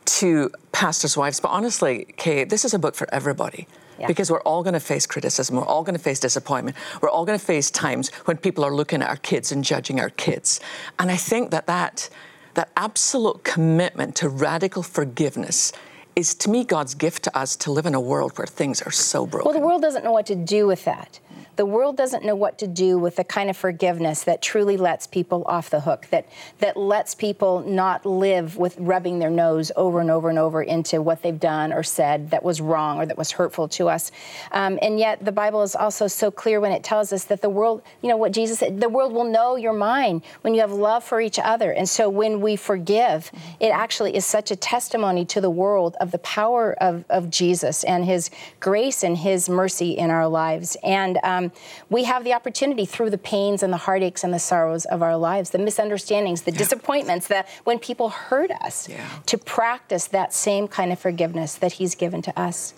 to 0.04 0.50
pastors' 0.72 1.16
wives, 1.16 1.38
but 1.38 1.48
honestly, 1.48 2.06
Kay, 2.16 2.44
this 2.44 2.64
is 2.64 2.72
a 2.72 2.78
book 2.78 2.94
for 2.94 3.06
everybody. 3.12 3.68
Yeah. 3.98 4.06
Because 4.06 4.30
we're 4.30 4.40
all 4.42 4.62
going 4.62 4.72
to 4.72 4.80
face 4.80 5.06
criticism, 5.06 5.54
we're 5.56 5.66
all 5.66 5.84
going 5.84 5.94
to 5.94 6.02
face 6.02 6.18
disappointment, 6.18 6.76
we're 7.02 7.10
all 7.10 7.26
going 7.26 7.38
to 7.38 7.44
face 7.44 7.70
times 7.70 8.08
when 8.24 8.38
people 8.38 8.64
are 8.64 8.74
looking 8.74 9.02
at 9.02 9.08
our 9.08 9.16
kids 9.16 9.52
and 9.52 9.62
judging 9.62 10.00
our 10.00 10.10
kids. 10.10 10.58
And 10.98 11.10
I 11.10 11.16
think 11.16 11.50
that 11.50 11.66
that, 11.66 12.08
that 12.54 12.70
absolute 12.74 13.44
commitment 13.44 14.16
to 14.16 14.30
radical 14.30 14.82
forgiveness 14.82 15.72
is 16.16 16.34
to 16.36 16.50
me 16.50 16.64
God's 16.64 16.94
gift 16.94 17.22
to 17.24 17.38
us 17.38 17.54
to 17.56 17.70
live 17.70 17.86
in 17.86 17.94
a 17.94 18.00
world 18.00 18.36
where 18.38 18.46
things 18.46 18.82
are 18.82 18.90
so 18.90 19.26
broken. 19.26 19.50
Well, 19.50 19.60
the 19.60 19.66
world 19.66 19.82
doesn't 19.82 20.04
know 20.04 20.12
what 20.12 20.26
to 20.26 20.34
do 20.34 20.66
with 20.66 20.84
that 20.84 21.20
the 21.56 21.66
world 21.66 21.96
doesn't 21.96 22.24
know 22.24 22.34
what 22.34 22.58
to 22.58 22.66
do 22.66 22.98
with 22.98 23.16
the 23.16 23.24
kind 23.24 23.50
of 23.50 23.56
forgiveness 23.56 24.24
that 24.24 24.40
truly 24.40 24.76
lets 24.76 25.06
people 25.06 25.42
off 25.46 25.68
the 25.70 25.80
hook, 25.80 26.06
that, 26.10 26.26
that 26.60 26.76
lets 26.76 27.14
people 27.14 27.60
not 27.60 28.06
live 28.06 28.56
with 28.56 28.76
rubbing 28.78 29.18
their 29.18 29.30
nose 29.30 29.70
over 29.76 30.00
and 30.00 30.10
over 30.10 30.30
and 30.30 30.38
over 30.38 30.62
into 30.62 31.02
what 31.02 31.22
they've 31.22 31.40
done 31.40 31.72
or 31.72 31.82
said 31.82 32.30
that 32.30 32.42
was 32.42 32.60
wrong 32.60 32.98
or 32.98 33.06
that 33.06 33.18
was 33.18 33.32
hurtful 33.32 33.68
to 33.68 33.88
us. 33.88 34.10
Um, 34.52 34.78
and 34.80 34.98
yet, 34.98 35.24
the 35.24 35.32
Bible 35.32 35.62
is 35.62 35.76
also 35.76 36.06
so 36.06 36.30
clear 36.30 36.60
when 36.60 36.72
it 36.72 36.82
tells 36.82 37.12
us 37.12 37.24
that 37.24 37.42
the 37.42 37.50
world, 37.50 37.82
you 38.00 38.08
know, 38.08 38.16
what 38.16 38.32
Jesus 38.32 38.58
said, 38.58 38.80
the 38.80 38.88
world 38.88 39.12
will 39.12 39.24
know 39.24 39.56
your 39.56 39.72
mind 39.72 40.22
when 40.40 40.54
you 40.54 40.60
have 40.60 40.72
love 40.72 41.04
for 41.04 41.20
each 41.20 41.38
other. 41.38 41.72
And 41.72 41.88
so 41.88 42.08
when 42.08 42.40
we 42.40 42.56
forgive, 42.56 43.30
it 43.60 43.68
actually 43.68 44.16
is 44.16 44.24
such 44.24 44.50
a 44.50 44.56
testimony 44.56 45.24
to 45.26 45.40
the 45.40 45.50
world 45.50 45.96
of 46.00 46.12
the 46.12 46.18
power 46.18 46.74
of, 46.80 47.04
of 47.10 47.30
Jesus 47.30 47.84
and 47.84 48.04
his 48.04 48.30
grace 48.60 49.02
and 49.02 49.18
his 49.18 49.48
mercy 49.48 49.92
in 49.92 50.10
our 50.10 50.28
lives. 50.28 50.76
And 50.82 51.18
um, 51.22 51.41
um, 51.44 51.52
we 51.90 52.04
have 52.04 52.24
the 52.24 52.32
opportunity 52.32 52.84
through 52.84 53.10
the 53.10 53.18
pains 53.18 53.62
and 53.62 53.72
the 53.72 53.78
heartaches 53.78 54.24
and 54.24 54.32
the 54.32 54.38
sorrows 54.38 54.84
of 54.86 55.02
our 55.02 55.16
lives, 55.16 55.50
the 55.50 55.58
misunderstandings, 55.58 56.42
the 56.42 56.52
yeah. 56.52 56.58
disappointments, 56.58 57.26
that 57.28 57.48
when 57.64 57.78
people 57.78 58.10
hurt 58.10 58.50
us, 58.50 58.88
yeah. 58.88 59.06
to 59.26 59.38
practice 59.38 60.06
that 60.08 60.32
same 60.32 60.68
kind 60.68 60.92
of 60.92 60.98
forgiveness 60.98 61.54
that 61.56 61.72
He's 61.72 61.94
given 61.94 62.22
to 62.22 62.40
us. 62.40 62.74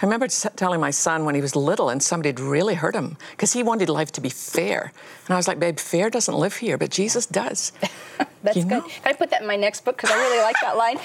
I 0.00 0.06
remember 0.06 0.28
telling 0.28 0.80
my 0.80 0.92
son 0.92 1.24
when 1.24 1.34
he 1.34 1.40
was 1.40 1.56
little 1.56 1.88
and 1.88 2.00
somebody 2.00 2.28
had 2.28 2.38
really 2.38 2.74
hurt 2.74 2.94
him 2.94 3.16
because 3.32 3.52
he 3.52 3.64
wanted 3.64 3.88
life 3.88 4.12
to 4.12 4.20
be 4.20 4.28
fair. 4.28 4.92
And 5.26 5.34
I 5.34 5.36
was 5.36 5.48
like, 5.48 5.58
babe, 5.58 5.80
fair 5.80 6.08
doesn't 6.08 6.34
live 6.34 6.54
here, 6.54 6.78
but 6.78 6.90
Jesus 6.90 7.26
does. 7.26 7.72
That's 8.44 8.56
you 8.56 8.62
good. 8.62 8.70
Know? 8.70 8.80
Can 8.82 9.02
I 9.06 9.12
put 9.14 9.30
that 9.30 9.40
in 9.40 9.48
my 9.48 9.56
next 9.56 9.84
book? 9.84 9.96
Because 9.96 10.12
I 10.12 10.16
really 10.16 10.40
like 10.40 10.54
that 10.62 10.76
line. 10.76 10.98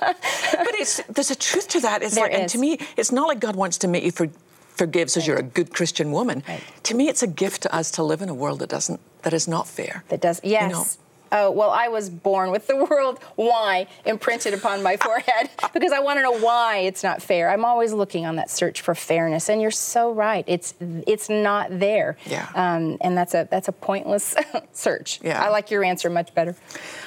but 0.00 1.14
there's 1.14 1.30
a 1.30 1.34
truth 1.34 1.68
to 1.68 1.80
that. 1.80 2.02
It's 2.02 2.14
there 2.14 2.24
like, 2.24 2.32
is. 2.32 2.40
and 2.40 2.48
to 2.48 2.58
me, 2.58 2.78
it's 2.96 3.12
not 3.12 3.28
like 3.28 3.40
God 3.40 3.56
wants 3.56 3.76
to 3.78 3.88
make 3.88 4.04
you 4.04 4.10
for, 4.10 4.30
forgives 4.74 5.16
as 5.16 5.26
you're 5.26 5.38
a 5.38 5.42
good 5.42 5.72
Christian 5.72 6.12
woman. 6.12 6.42
Right. 6.46 6.62
To 6.84 6.94
me, 6.94 7.08
it's 7.08 7.22
a 7.22 7.26
gift 7.26 7.62
to 7.62 7.74
us 7.74 7.90
to 7.92 8.02
live 8.02 8.22
in 8.22 8.28
a 8.28 8.34
world 8.34 8.58
that 8.60 8.68
doesn't 8.68 9.00
that 9.22 9.32
is 9.32 9.48
not 9.48 9.66
fair. 9.66 10.04
That 10.08 10.20
does 10.20 10.40
yes. 10.44 10.62
You 10.62 10.68
know? 10.68 10.84
Oh, 11.32 11.50
well, 11.50 11.70
I 11.70 11.88
was 11.88 12.10
born 12.10 12.50
with 12.50 12.66
the 12.66 12.76
world 12.90 13.18
why 13.34 13.86
imprinted 14.04 14.54
upon 14.54 14.82
my 14.82 14.96
forehead 14.96 15.50
because 15.74 15.92
I 15.92 15.98
want 15.98 16.18
to 16.18 16.22
know 16.22 16.38
why 16.38 16.78
it's 16.78 17.02
not 17.02 17.20
fair. 17.20 17.50
I'm 17.50 17.64
always 17.64 17.92
looking 17.92 18.24
on 18.24 18.36
that 18.36 18.50
search 18.50 18.80
for 18.82 18.94
fairness, 18.94 19.48
and 19.48 19.60
you're 19.60 19.70
so 19.70 20.12
right. 20.12 20.44
It's 20.46 20.74
it's 20.80 21.28
not 21.28 21.78
there. 21.78 22.16
Yeah. 22.26 22.48
Um, 22.54 22.98
and 23.00 23.16
that's 23.16 23.34
a 23.34 23.48
that's 23.50 23.68
a 23.68 23.72
pointless 23.72 24.36
search. 24.72 25.20
Yeah. 25.22 25.42
I 25.42 25.48
like 25.48 25.70
your 25.70 25.82
answer 25.82 26.08
much 26.08 26.34
better. 26.34 26.54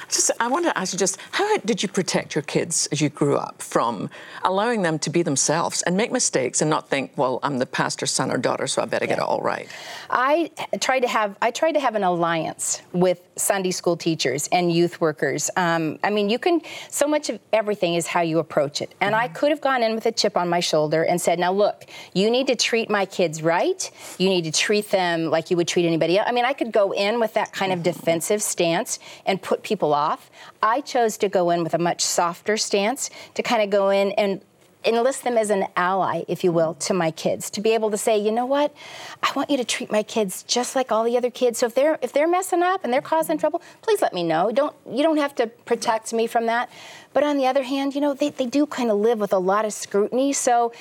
Just, 0.08 0.30
I 0.40 0.48
want 0.48 0.66
to 0.66 0.76
ask 0.76 0.92
you 0.92 0.98
just 0.98 1.18
how 1.32 1.56
did 1.58 1.82
you 1.82 1.88
protect 1.88 2.34
your 2.34 2.42
kids 2.42 2.88
as 2.92 3.00
you 3.00 3.08
grew 3.08 3.36
up 3.36 3.62
from 3.62 4.10
allowing 4.44 4.82
them 4.82 4.98
to 5.00 5.10
be 5.10 5.22
themselves 5.22 5.82
and 5.82 5.96
make 5.96 6.12
mistakes 6.12 6.60
and 6.60 6.70
not 6.70 6.88
think, 6.88 7.12
well, 7.16 7.38
I'm 7.42 7.58
the 7.58 7.66
pastor's 7.66 8.10
son 8.10 8.30
or 8.30 8.38
daughter, 8.38 8.66
so 8.66 8.82
I 8.82 8.84
better 8.84 9.04
yeah. 9.04 9.16
get 9.16 9.18
it 9.18 9.24
all 9.24 9.40
right. 9.40 9.68
I 10.10 10.50
tried 10.80 11.00
to 11.00 11.08
have 11.08 11.36
I 11.40 11.50
tried 11.50 11.72
to 11.72 11.80
have 11.80 11.94
an 11.94 12.04
alliance 12.04 12.82
with 12.92 13.20
Sunday 13.36 13.70
school 13.70 13.96
teachers 13.96 14.17
and 14.26 14.72
youth 14.72 15.00
workers. 15.00 15.50
Um, 15.56 15.98
I 16.02 16.10
mean, 16.10 16.30
you 16.30 16.38
can 16.38 16.60
so 16.88 17.06
much 17.06 17.28
of 17.28 17.38
everything 17.52 17.94
is 17.94 18.06
how 18.06 18.20
you 18.20 18.38
approach 18.38 18.80
it. 18.82 18.94
And 19.00 19.14
mm-hmm. 19.14 19.24
I 19.24 19.28
could 19.28 19.50
have 19.50 19.60
gone 19.60 19.82
in 19.82 19.94
with 19.94 20.06
a 20.06 20.12
chip 20.12 20.36
on 20.36 20.48
my 20.48 20.60
shoulder 20.60 21.02
and 21.04 21.20
said, 21.20 21.38
"Now 21.38 21.52
look, 21.52 21.84
you 22.14 22.30
need 22.30 22.46
to 22.48 22.56
treat 22.56 22.90
my 22.90 23.06
kids 23.06 23.42
right. 23.42 23.90
You 24.18 24.28
need 24.28 24.44
to 24.44 24.52
treat 24.52 24.90
them 24.90 25.26
like 25.26 25.50
you 25.50 25.56
would 25.56 25.68
treat 25.68 25.86
anybody 25.86 26.18
else." 26.18 26.28
I 26.28 26.32
mean, 26.32 26.44
I 26.44 26.52
could 26.52 26.72
go 26.72 26.92
in 26.92 27.20
with 27.20 27.34
that 27.34 27.52
kind 27.52 27.72
of 27.72 27.80
mm-hmm. 27.80 27.98
defensive 27.98 28.42
stance 28.42 28.98
and 29.26 29.40
put 29.40 29.62
people 29.62 29.94
off. 29.94 30.30
I 30.62 30.80
chose 30.80 31.16
to 31.18 31.28
go 31.28 31.50
in 31.50 31.62
with 31.62 31.74
a 31.74 31.78
much 31.78 32.02
softer 32.02 32.56
stance 32.56 33.10
to 33.34 33.42
kind 33.42 33.62
of 33.62 33.70
go 33.70 33.90
in 33.90 34.12
and 34.12 34.40
enlist 34.84 35.24
them 35.24 35.36
as 35.36 35.50
an 35.50 35.66
ally, 35.76 36.24
if 36.28 36.44
you 36.44 36.52
will, 36.52 36.74
to 36.74 36.94
my 36.94 37.10
kids 37.10 37.50
to 37.50 37.60
be 37.60 37.74
able 37.74 37.90
to 37.90 37.98
say, 37.98 38.18
you 38.18 38.30
know 38.30 38.46
what, 38.46 38.74
I 39.22 39.32
want 39.34 39.50
you 39.50 39.56
to 39.56 39.64
treat 39.64 39.90
my 39.90 40.02
kids 40.02 40.42
just 40.44 40.76
like 40.76 40.92
all 40.92 41.04
the 41.04 41.16
other 41.16 41.30
kids. 41.30 41.58
So 41.58 41.66
if 41.66 41.74
they're 41.74 41.98
if 42.02 42.12
they're 42.12 42.28
messing 42.28 42.62
up 42.62 42.84
and 42.84 42.92
they're 42.92 43.00
causing 43.00 43.38
trouble, 43.38 43.62
please 43.82 44.00
let 44.00 44.14
me 44.14 44.22
know. 44.22 44.52
Don't 44.52 44.74
you 44.90 45.02
don't 45.02 45.18
have 45.18 45.34
to 45.36 45.46
protect 45.46 46.12
me 46.12 46.26
from 46.26 46.46
that. 46.46 46.70
But 47.12 47.24
on 47.24 47.38
the 47.38 47.46
other 47.46 47.62
hand, 47.62 47.94
you 47.94 48.00
know 48.00 48.14
they, 48.14 48.30
they 48.30 48.46
do 48.46 48.66
kind 48.66 48.90
of 48.90 48.98
live 48.98 49.18
with 49.18 49.32
a 49.32 49.38
lot 49.38 49.64
of 49.64 49.72
scrutiny. 49.72 50.32
So 50.32 50.72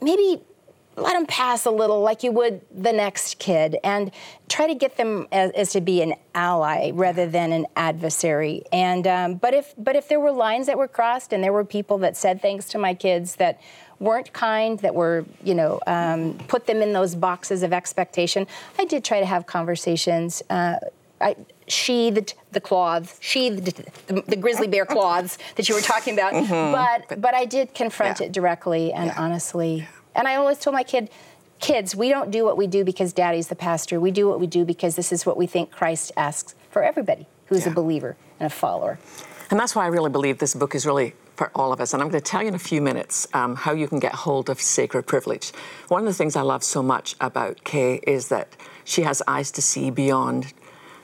maybe 0.00 0.42
let 0.96 1.14
them 1.14 1.26
pass 1.26 1.66
a 1.66 1.70
little 1.70 2.00
like 2.00 2.22
you 2.22 2.32
would 2.32 2.60
the 2.70 2.92
next 2.92 3.38
kid 3.38 3.76
and 3.82 4.10
try 4.48 4.66
to 4.66 4.74
get 4.74 4.96
them 4.96 5.26
as, 5.32 5.50
as 5.52 5.70
to 5.70 5.80
be 5.80 6.02
an 6.02 6.14
ally 6.34 6.90
rather 6.94 7.26
than 7.26 7.52
an 7.52 7.66
adversary 7.76 8.62
and 8.72 9.06
um, 9.06 9.34
but 9.34 9.54
if 9.54 9.74
but 9.76 9.96
if 9.96 10.08
there 10.08 10.20
were 10.20 10.32
lines 10.32 10.66
that 10.66 10.78
were 10.78 10.88
crossed 10.88 11.32
and 11.32 11.42
there 11.42 11.52
were 11.52 11.64
people 11.64 11.98
that 11.98 12.16
said 12.16 12.40
things 12.40 12.66
to 12.68 12.78
my 12.78 12.94
kids 12.94 13.36
that 13.36 13.60
weren't 13.98 14.32
kind 14.32 14.78
that 14.80 14.94
were 14.94 15.24
you 15.42 15.54
know 15.54 15.80
um, 15.86 16.34
put 16.48 16.66
them 16.66 16.82
in 16.82 16.92
those 16.92 17.14
boxes 17.14 17.62
of 17.62 17.72
expectation 17.72 18.46
i 18.78 18.84
did 18.84 19.04
try 19.04 19.20
to 19.20 19.26
have 19.26 19.46
conversations 19.46 20.42
uh, 20.50 20.76
I, 21.20 21.36
sheathed 21.68 22.34
the 22.52 22.60
cloths, 22.60 23.16
sheathed 23.20 23.64
the, 24.06 24.20
the, 24.26 24.36
grizzly 24.36 24.66
bear 24.66 24.84
cloths 24.84 25.38
that 25.54 25.68
you 25.68 25.74
were 25.74 25.80
talking 25.80 26.12
about. 26.12 26.34
Mm-hmm. 26.34 26.72
But 26.72 27.20
but 27.20 27.34
I 27.34 27.46
did 27.46 27.72
confront 27.72 28.20
yeah. 28.20 28.26
it 28.26 28.32
directly 28.32 28.92
and 28.92 29.06
yeah. 29.06 29.14
honestly. 29.16 29.88
And 30.14 30.28
I 30.28 30.36
always 30.36 30.58
told 30.58 30.74
my 30.74 30.82
kid, 30.82 31.10
kids, 31.60 31.94
we 31.94 32.08
don't 32.08 32.30
do 32.30 32.44
what 32.44 32.56
we 32.56 32.66
do 32.66 32.84
because 32.84 33.12
daddy's 33.12 33.48
the 33.48 33.56
pastor. 33.56 34.00
We 34.00 34.10
do 34.10 34.28
what 34.28 34.40
we 34.40 34.46
do 34.46 34.64
because 34.64 34.96
this 34.96 35.12
is 35.12 35.26
what 35.26 35.36
we 35.36 35.46
think 35.46 35.70
Christ 35.70 36.12
asks 36.16 36.54
for 36.70 36.82
everybody 36.82 37.26
who's 37.46 37.66
yeah. 37.66 37.72
a 37.72 37.74
believer 37.74 38.16
and 38.40 38.46
a 38.46 38.50
follower. 38.50 38.98
And 39.50 39.60
that's 39.60 39.74
why 39.74 39.84
I 39.84 39.88
really 39.88 40.10
believe 40.10 40.38
this 40.38 40.54
book 40.54 40.74
is 40.74 40.86
really 40.86 41.14
for 41.36 41.50
all 41.54 41.72
of 41.72 41.80
us. 41.80 41.92
And 41.92 42.02
I'm 42.02 42.08
going 42.08 42.22
to 42.22 42.30
tell 42.30 42.42
you 42.42 42.48
in 42.48 42.54
a 42.54 42.58
few 42.58 42.80
minutes 42.80 43.26
um, 43.34 43.56
how 43.56 43.72
you 43.72 43.88
can 43.88 43.98
get 43.98 44.14
hold 44.14 44.48
of 44.48 44.60
sacred 44.60 45.04
privilege. 45.06 45.52
One 45.88 46.02
of 46.02 46.06
the 46.06 46.14
things 46.14 46.36
I 46.36 46.42
love 46.42 46.62
so 46.62 46.82
much 46.82 47.16
about 47.20 47.64
Kay 47.64 48.00
is 48.06 48.28
that 48.28 48.56
she 48.84 49.02
has 49.02 49.22
eyes 49.26 49.50
to 49.52 49.62
see 49.62 49.90
beyond 49.90 50.52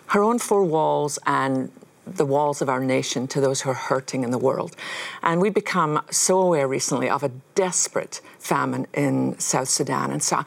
her 0.08 0.22
own 0.22 0.38
four 0.38 0.64
walls 0.64 1.18
and 1.26 1.70
the 2.06 2.26
walls 2.26 2.60
of 2.62 2.68
our 2.68 2.80
nation 2.80 3.26
to 3.28 3.40
those 3.40 3.60
who 3.60 3.70
are 3.70 3.74
hurting 3.74 4.24
in 4.24 4.30
the 4.30 4.38
world. 4.38 4.74
And 5.22 5.40
we've 5.40 5.54
become 5.54 6.02
so 6.10 6.40
aware 6.40 6.66
recently 6.66 7.08
of 7.08 7.22
a 7.22 7.30
desperate 7.54 8.20
famine 8.38 8.86
in 8.94 9.38
South 9.38 9.68
Sudan. 9.68 10.10
And 10.10 10.22
so 10.22 10.42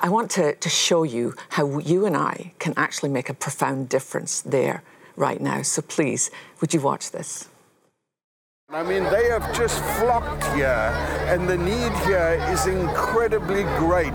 I 0.00 0.08
want 0.08 0.30
to, 0.32 0.54
to 0.54 0.68
show 0.68 1.02
you 1.02 1.34
how 1.50 1.78
you 1.78 2.06
and 2.06 2.16
I 2.16 2.52
can 2.58 2.74
actually 2.76 3.10
make 3.10 3.28
a 3.28 3.34
profound 3.34 3.88
difference 3.88 4.40
there 4.40 4.82
right 5.16 5.40
now. 5.40 5.62
So 5.62 5.82
please, 5.82 6.30
would 6.60 6.72
you 6.72 6.80
watch 6.80 7.10
this? 7.10 7.48
I 8.70 8.82
mean, 8.82 9.04
they 9.04 9.28
have 9.28 9.56
just 9.56 9.82
flocked 9.98 10.44
here, 10.54 10.92
and 11.26 11.48
the 11.48 11.56
need 11.56 11.90
here 12.04 12.38
is 12.50 12.66
incredibly 12.66 13.62
great. 13.78 14.12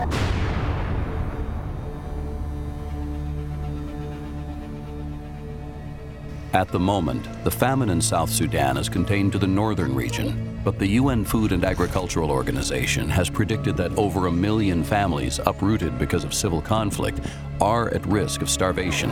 At 6.54 6.68
the 6.68 6.78
moment, 6.78 7.26
the 7.42 7.50
famine 7.50 7.90
in 7.90 8.00
South 8.00 8.30
Sudan 8.30 8.76
is 8.76 8.88
contained 8.88 9.32
to 9.32 9.38
the 9.38 9.46
northern 9.46 9.92
region, 9.92 10.60
but 10.62 10.78
the 10.78 10.86
UN 10.86 11.24
Food 11.24 11.50
and 11.50 11.64
Agricultural 11.64 12.30
Organization 12.30 13.08
has 13.08 13.28
predicted 13.28 13.76
that 13.78 13.98
over 13.98 14.28
a 14.28 14.30
million 14.30 14.84
families 14.84 15.40
uprooted 15.46 15.98
because 15.98 16.22
of 16.22 16.32
civil 16.32 16.62
conflict 16.62 17.18
are 17.60 17.92
at 17.92 18.06
risk 18.06 18.40
of 18.40 18.48
starvation. 18.48 19.10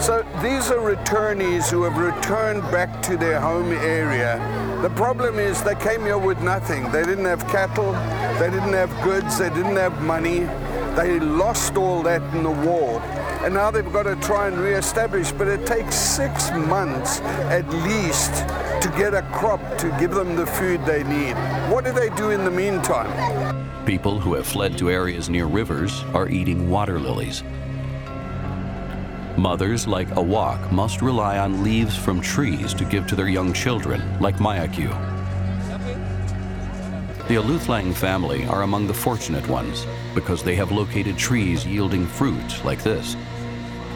So 0.00 0.26
these 0.40 0.70
are 0.70 0.78
returnees 0.78 1.70
who 1.70 1.82
have 1.82 1.98
returned 1.98 2.62
back 2.72 3.02
to 3.02 3.18
their 3.18 3.38
home 3.38 3.72
area. 3.72 4.38
The 4.80 4.88
problem 4.88 5.38
is 5.38 5.62
they 5.62 5.74
came 5.74 6.00
here 6.00 6.16
with 6.16 6.40
nothing. 6.40 6.90
They 6.90 7.04
didn't 7.04 7.26
have 7.26 7.46
cattle, 7.48 7.92
they 8.40 8.48
didn't 8.48 8.72
have 8.72 9.04
goods, 9.04 9.38
they 9.38 9.50
didn't 9.50 9.76
have 9.76 10.00
money. 10.00 10.48
They 10.96 11.20
lost 11.20 11.76
all 11.76 12.02
that 12.04 12.22
in 12.34 12.42
the 12.42 12.50
war 12.50 13.02
and 13.42 13.54
now 13.54 13.70
they've 13.70 13.92
got 13.92 14.04
to 14.04 14.16
try 14.16 14.48
and 14.48 14.58
re-establish. 14.58 15.32
But 15.32 15.48
it 15.48 15.66
takes 15.66 15.94
six 15.94 16.50
months 16.50 17.20
at 17.50 17.68
least 17.70 18.32
to 18.82 18.92
get 18.96 19.14
a 19.14 19.22
crop 19.32 19.60
to 19.78 19.96
give 19.98 20.12
them 20.12 20.36
the 20.36 20.46
food 20.46 20.84
they 20.84 21.02
need. 21.04 21.34
What 21.70 21.84
do 21.84 21.92
they 21.92 22.10
do 22.10 22.30
in 22.30 22.44
the 22.44 22.50
meantime? 22.50 23.64
People 23.86 24.20
who 24.20 24.34
have 24.34 24.46
fled 24.46 24.76
to 24.78 24.90
areas 24.90 25.28
near 25.28 25.46
rivers 25.46 26.02
are 26.14 26.28
eating 26.28 26.70
water 26.70 26.98
lilies. 26.98 27.42
Mothers 29.36 29.86
like 29.86 30.08
Awak 30.16 30.70
must 30.70 31.00
rely 31.00 31.38
on 31.38 31.62
leaves 31.62 31.96
from 31.96 32.20
trees 32.20 32.74
to 32.74 32.84
give 32.84 33.06
to 33.06 33.16
their 33.16 33.28
young 33.28 33.52
children, 33.52 34.02
like 34.20 34.36
Mayaku. 34.36 35.19
The 37.30 37.36
Aluthlang 37.36 37.94
family 37.94 38.44
are 38.46 38.62
among 38.62 38.88
the 38.88 38.92
fortunate 38.92 39.46
ones 39.46 39.86
because 40.16 40.42
they 40.42 40.56
have 40.56 40.72
located 40.72 41.16
trees 41.16 41.64
yielding 41.64 42.04
fruit 42.04 42.64
like 42.64 42.82
this. 42.82 43.16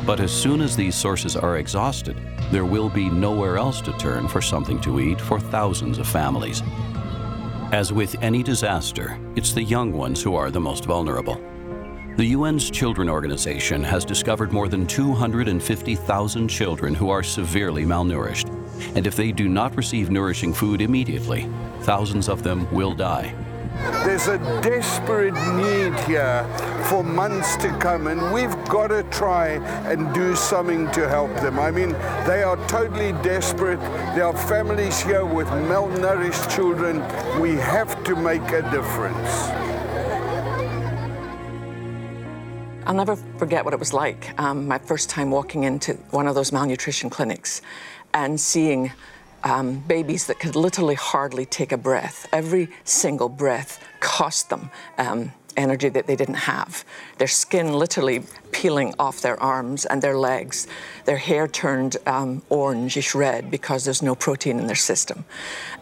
But 0.06 0.20
as 0.20 0.30
soon 0.30 0.60
as 0.60 0.76
these 0.76 0.94
sources 0.94 1.34
are 1.34 1.56
exhausted, 1.56 2.16
there 2.52 2.64
will 2.64 2.88
be 2.88 3.10
nowhere 3.10 3.56
else 3.56 3.80
to 3.80 3.92
turn 3.94 4.28
for 4.28 4.40
something 4.40 4.80
to 4.82 5.00
eat 5.00 5.20
for 5.20 5.40
thousands 5.40 5.98
of 5.98 6.06
families. 6.06 6.62
As 7.72 7.92
with 7.92 8.14
any 8.22 8.44
disaster, 8.44 9.18
it's 9.34 9.52
the 9.52 9.64
young 9.64 9.92
ones 9.92 10.22
who 10.22 10.36
are 10.36 10.52
the 10.52 10.60
most 10.60 10.84
vulnerable. 10.84 11.42
The 12.16 12.34
UN's 12.34 12.70
Children 12.70 13.08
Organization 13.08 13.82
has 13.82 14.04
discovered 14.04 14.52
more 14.52 14.68
than 14.68 14.86
250,000 14.86 16.46
children 16.46 16.94
who 16.94 17.10
are 17.10 17.24
severely 17.24 17.84
malnourished. 17.84 18.53
And 18.94 19.06
if 19.06 19.16
they 19.16 19.32
do 19.32 19.48
not 19.48 19.76
receive 19.76 20.10
nourishing 20.10 20.54
food 20.54 20.80
immediately, 20.80 21.48
thousands 21.80 22.28
of 22.28 22.42
them 22.42 22.72
will 22.72 22.94
die. 22.94 23.34
There's 24.04 24.28
a 24.28 24.38
desperate 24.62 25.34
need 25.56 25.98
here 26.06 26.46
for 26.88 27.02
months 27.02 27.56
to 27.56 27.76
come, 27.78 28.06
and 28.06 28.32
we've 28.32 28.54
got 28.68 28.88
to 28.88 29.02
try 29.04 29.48
and 29.90 30.14
do 30.14 30.36
something 30.36 30.90
to 30.92 31.08
help 31.08 31.34
them. 31.40 31.58
I 31.58 31.70
mean, 31.70 31.90
they 32.24 32.42
are 32.44 32.56
totally 32.68 33.12
desperate. 33.22 33.80
There 34.14 34.26
are 34.26 34.36
families 34.36 35.00
here 35.00 35.24
with 35.24 35.48
malnourished 35.48 36.54
children. 36.54 37.00
We 37.40 37.56
have 37.56 38.04
to 38.04 38.14
make 38.14 38.48
a 38.52 38.62
difference. 38.70 39.73
I'll 42.86 42.94
never 42.94 43.16
forget 43.16 43.64
what 43.64 43.72
it 43.72 43.80
was 43.80 43.94
like 43.94 44.38
um, 44.38 44.68
my 44.68 44.76
first 44.78 45.08
time 45.08 45.30
walking 45.30 45.64
into 45.64 45.94
one 46.10 46.26
of 46.26 46.34
those 46.34 46.52
malnutrition 46.52 47.08
clinics 47.08 47.62
and 48.12 48.38
seeing 48.38 48.92
um, 49.42 49.78
babies 49.80 50.26
that 50.26 50.38
could 50.38 50.54
literally 50.54 50.94
hardly 50.94 51.46
take 51.46 51.72
a 51.72 51.78
breath. 51.78 52.26
Every 52.32 52.68
single 52.84 53.28
breath 53.30 53.82
cost 54.00 54.50
them 54.50 54.70
um, 54.98 55.32
energy 55.56 55.88
that 55.88 56.06
they 56.06 56.16
didn't 56.16 56.34
have. 56.34 56.84
Their 57.16 57.28
skin 57.28 57.72
literally 57.72 58.22
peeling 58.52 58.94
off 58.98 59.22
their 59.22 59.40
arms 59.42 59.86
and 59.86 60.02
their 60.02 60.18
legs. 60.18 60.66
Their 61.06 61.16
hair 61.16 61.48
turned 61.48 61.96
um, 62.06 62.42
orangish 62.50 63.14
red 63.14 63.50
because 63.50 63.84
there's 63.84 64.02
no 64.02 64.14
protein 64.14 64.58
in 64.58 64.66
their 64.66 64.76
system. 64.76 65.24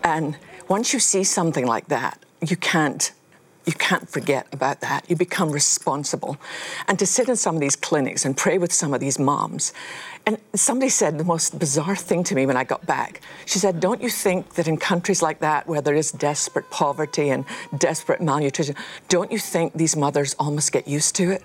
And 0.05 0.37
once 0.69 0.93
you 0.93 1.01
see 1.01 1.25
something 1.25 1.67
like 1.67 1.89
that, 1.89 2.19
you 2.47 2.57
can't 2.57 3.13
you 3.65 3.73
can't 3.73 4.09
forget 4.09 4.47
about 4.53 4.81
that. 4.81 5.09
You 5.09 5.17
become 5.17 5.51
responsible. 5.51 6.37
And 6.89 6.99
to 6.99 7.07
sit 7.07 7.29
in 7.29 7.37
some 7.37 7.55
of 7.55 7.61
these 7.61 7.77
clinics 7.77 8.25
and 8.25 8.37
pray 8.37 8.59
with 8.59 8.73
some 8.73 8.93
of 8.93 9.01
these 9.01 9.19
moms. 9.19 9.73
And 10.27 10.39
somebody 10.55 10.89
said 10.89 11.19
the 11.19 11.25
most 11.25 11.59
bizarre 11.59 11.97
thing 11.97 12.25
to 12.25 12.35
me 12.35 12.47
when 12.47 12.57
I 12.57 12.65
got 12.65 12.85
back. 12.87 13.21
She 13.47 13.59
said, 13.59 13.81
Don't 13.81 14.03
you 14.03 14.09
think 14.09 14.55
that 14.55 14.67
in 14.67 14.77
countries 14.77 15.23
like 15.23 15.39
that, 15.41 15.69
where 15.69 15.81
there 15.81 15.95
is 15.95 16.11
desperate 16.13 16.71
poverty 16.71 17.31
and 17.31 17.45
desperate 17.79 18.21
malnutrition, 18.21 18.75
don't 19.09 19.31
you 19.31 19.39
think 19.39 19.75
these 19.75 19.97
mothers 19.97 20.35
almost 20.39 20.73
get 20.73 20.89
used 20.89 21.15
to 21.17 21.31
it? 21.31 21.43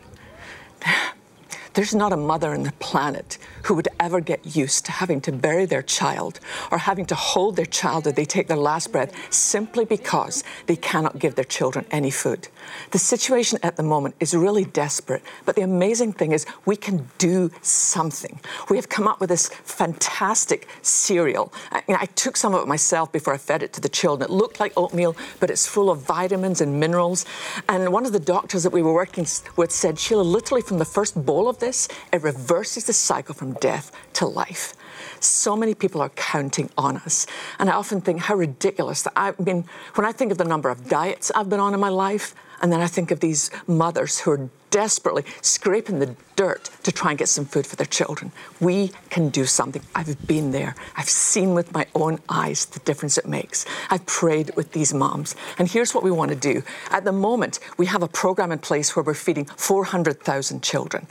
There's 1.77 1.93
not 1.93 2.11
a 2.11 2.17
mother 2.17 2.55
on 2.55 2.63
the 2.63 2.71
planet 2.79 3.37
who 3.65 3.75
would 3.75 3.87
ever 3.99 4.19
get 4.19 4.55
used 4.55 4.85
to 4.85 4.91
having 4.91 5.21
to 5.21 5.31
bury 5.31 5.67
their 5.67 5.83
child 5.83 6.39
or 6.71 6.79
having 6.79 7.05
to 7.05 7.13
hold 7.13 7.55
their 7.55 7.67
child 7.67 8.07
as 8.07 8.15
they 8.15 8.25
take 8.25 8.47
their 8.47 8.57
last 8.57 8.91
breath 8.91 9.13
simply 9.31 9.85
because 9.85 10.43
they 10.65 10.75
cannot 10.75 11.19
give 11.19 11.35
their 11.35 11.45
children 11.45 11.85
any 11.91 12.09
food. 12.09 12.47
The 12.89 12.97
situation 12.97 13.59
at 13.61 13.75
the 13.75 13.83
moment 13.83 14.15
is 14.19 14.33
really 14.33 14.65
desperate, 14.65 15.21
but 15.45 15.55
the 15.55 15.61
amazing 15.61 16.13
thing 16.13 16.31
is 16.31 16.47
we 16.65 16.75
can 16.75 17.11
do 17.19 17.51
something. 17.61 18.39
We 18.71 18.77
have 18.77 18.89
come 18.89 19.07
up 19.07 19.19
with 19.19 19.29
this 19.29 19.49
fantastic 19.49 20.67
cereal. 20.81 21.53
I, 21.71 21.83
I 21.89 22.05
took 22.07 22.37
some 22.37 22.55
of 22.55 22.63
it 22.63 22.67
myself 22.67 23.11
before 23.11 23.35
I 23.35 23.37
fed 23.37 23.61
it 23.61 23.71
to 23.73 23.81
the 23.81 23.89
children. 23.89 24.31
It 24.31 24.33
looked 24.33 24.59
like 24.59 24.73
oatmeal, 24.75 25.15
but 25.39 25.51
it's 25.51 25.67
full 25.67 25.91
of 25.91 26.01
vitamins 26.01 26.59
and 26.59 26.79
minerals. 26.79 27.23
And 27.69 27.93
one 27.93 28.07
of 28.07 28.13
the 28.13 28.19
doctors 28.19 28.63
that 28.63 28.73
we 28.73 28.81
were 28.81 28.93
working 28.93 29.27
with 29.55 29.71
said, 29.71 29.99
Sheila, 29.99 30.23
literally 30.23 30.63
from 30.63 30.79
the 30.79 30.85
first 30.85 31.13
bowl 31.23 31.47
of 31.47 31.59
this, 31.59 31.66
it 31.67 32.21
reverses 32.21 32.85
the 32.85 32.93
cycle 32.93 33.35
from 33.35 33.53
death 33.53 33.91
to 34.13 34.25
life. 34.25 34.73
So 35.19 35.55
many 35.55 35.73
people 35.73 36.01
are 36.01 36.09
counting 36.09 36.69
on 36.77 36.97
us. 36.97 37.27
And 37.59 37.69
I 37.69 37.73
often 37.73 38.01
think 38.01 38.21
how 38.21 38.35
ridiculous 38.35 39.01
that 39.03 39.13
I 39.15 39.33
mean, 39.39 39.65
when 39.95 40.05
I 40.05 40.11
think 40.11 40.31
of 40.31 40.37
the 40.37 40.45
number 40.45 40.69
of 40.69 40.87
diets 40.87 41.31
I've 41.35 41.49
been 41.49 41.59
on 41.59 41.73
in 41.73 41.79
my 41.79 41.89
life, 41.89 42.33
and 42.61 42.71
then 42.71 42.79
I 42.79 42.87
think 42.87 43.11
of 43.11 43.19
these 43.19 43.51
mothers 43.67 44.19
who 44.19 44.31
are 44.31 44.49
desperately 44.69 45.23
scraping 45.41 45.99
the 45.99 46.15
dirt 46.35 46.69
to 46.83 46.91
try 46.91 47.09
and 47.11 47.17
get 47.17 47.27
some 47.27 47.45
food 47.45 47.65
for 47.65 47.75
their 47.75 47.85
children. 47.85 48.31
We 48.61 48.91
can 49.09 49.29
do 49.29 49.45
something. 49.45 49.81
I've 49.95 50.27
been 50.27 50.51
there. 50.51 50.75
I've 50.95 51.09
seen 51.09 51.55
with 51.55 51.73
my 51.73 51.87
own 51.95 52.19
eyes 52.29 52.65
the 52.65 52.79
difference 52.81 53.17
it 53.17 53.27
makes. 53.27 53.65
I've 53.89 54.05
prayed 54.05 54.55
with 54.55 54.71
these 54.71 54.93
moms. 54.93 55.35
And 55.57 55.67
here's 55.67 55.95
what 55.95 56.03
we 56.03 56.11
want 56.11 56.29
to 56.29 56.37
do. 56.37 56.63
At 56.91 57.05
the 57.05 57.11
moment, 57.11 57.59
we 57.77 57.87
have 57.87 58.03
a 58.03 58.07
program 58.07 58.51
in 58.51 58.59
place 58.59 58.95
where 58.95 59.03
we're 59.03 59.15
feeding 59.15 59.45
400,000 59.45 60.61
children. 60.61 61.07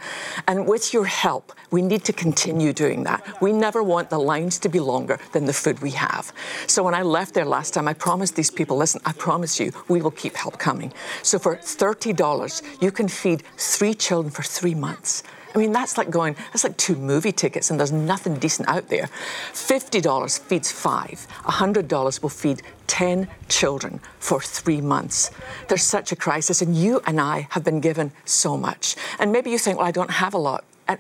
And 0.47 0.67
with 0.67 0.95
your 0.95 1.07
help, 1.07 1.53
we 1.73 1.83
need 1.83 2.05
to 2.05 2.13
continue 2.13 2.73
doing 2.73 3.03
that. 3.05 3.43
We 3.43 3.53
never 3.53 3.83
want 3.83 4.11
the 4.11 4.21
lines 4.21 4.59
to 4.61 4.69
be 4.69 4.79
longer 4.79 5.19
than 5.33 5.47
the 5.47 5.53
food 5.53 5.81
we 5.81 5.91
have. 5.91 6.33
So 6.69 6.85
when 6.85 6.95
I 6.95 7.03
left 7.03 7.35
there 7.35 7.45
last 7.45 7.75
time, 7.75 7.89
I 7.89 7.95
promised 7.95 8.37
these 8.37 8.51
people, 8.51 8.77
listen, 8.77 9.01
I 9.05 9.13
promise 9.13 9.59
you, 9.59 9.73
we 9.89 10.01
will 10.01 10.13
keep 10.13 10.37
help 10.37 10.59
coming. 10.59 10.93
So 11.23 11.39
for 11.39 11.57
$30, 11.57 12.63
you 12.81 12.93
can 12.93 13.09
feed 13.09 13.43
three 13.57 13.95
children 13.95 14.33
for 14.33 14.43
three 14.43 14.75
months. 14.75 15.23
I 15.55 15.59
mean, 15.59 15.73
that's 15.73 15.97
like 15.97 16.11
going, 16.11 16.35
that's 16.53 16.65
like 16.65 16.77
two 16.77 16.97
movie 16.97 17.33
tickets, 17.33 17.71
and 17.71 17.81
there's 17.81 17.93
nothing 17.93 18.35
decent 18.35 18.69
out 18.69 18.89
there. 18.91 19.09
$50 19.53 20.39
feeds 20.39 20.71
five, 20.71 21.27
$100 21.45 22.23
will 22.23 22.29
feed 22.29 22.61
10 22.89 23.27
children 23.49 24.01
for 24.19 24.39
three 24.39 24.83
months. 24.83 25.31
There's 25.69 25.83
such 25.83 26.13
a 26.13 26.17
crisis, 26.17 26.61
and 26.61 26.77
you 26.77 27.01
and 27.07 27.19
I 27.19 27.49
have 27.51 27.65
been 27.65 27.81
given 27.81 28.13
so 28.27 28.59
much. 28.59 28.97
And 29.19 29.33
maybe 29.33 29.51
you 29.51 29.59
think, 29.59 29.79
well, 29.79 29.87
I 29.87 29.93
don't 29.93 30.11
have 30.11 30.35
a 30.35 30.39
lot. 30.39 30.63
And 30.89 30.99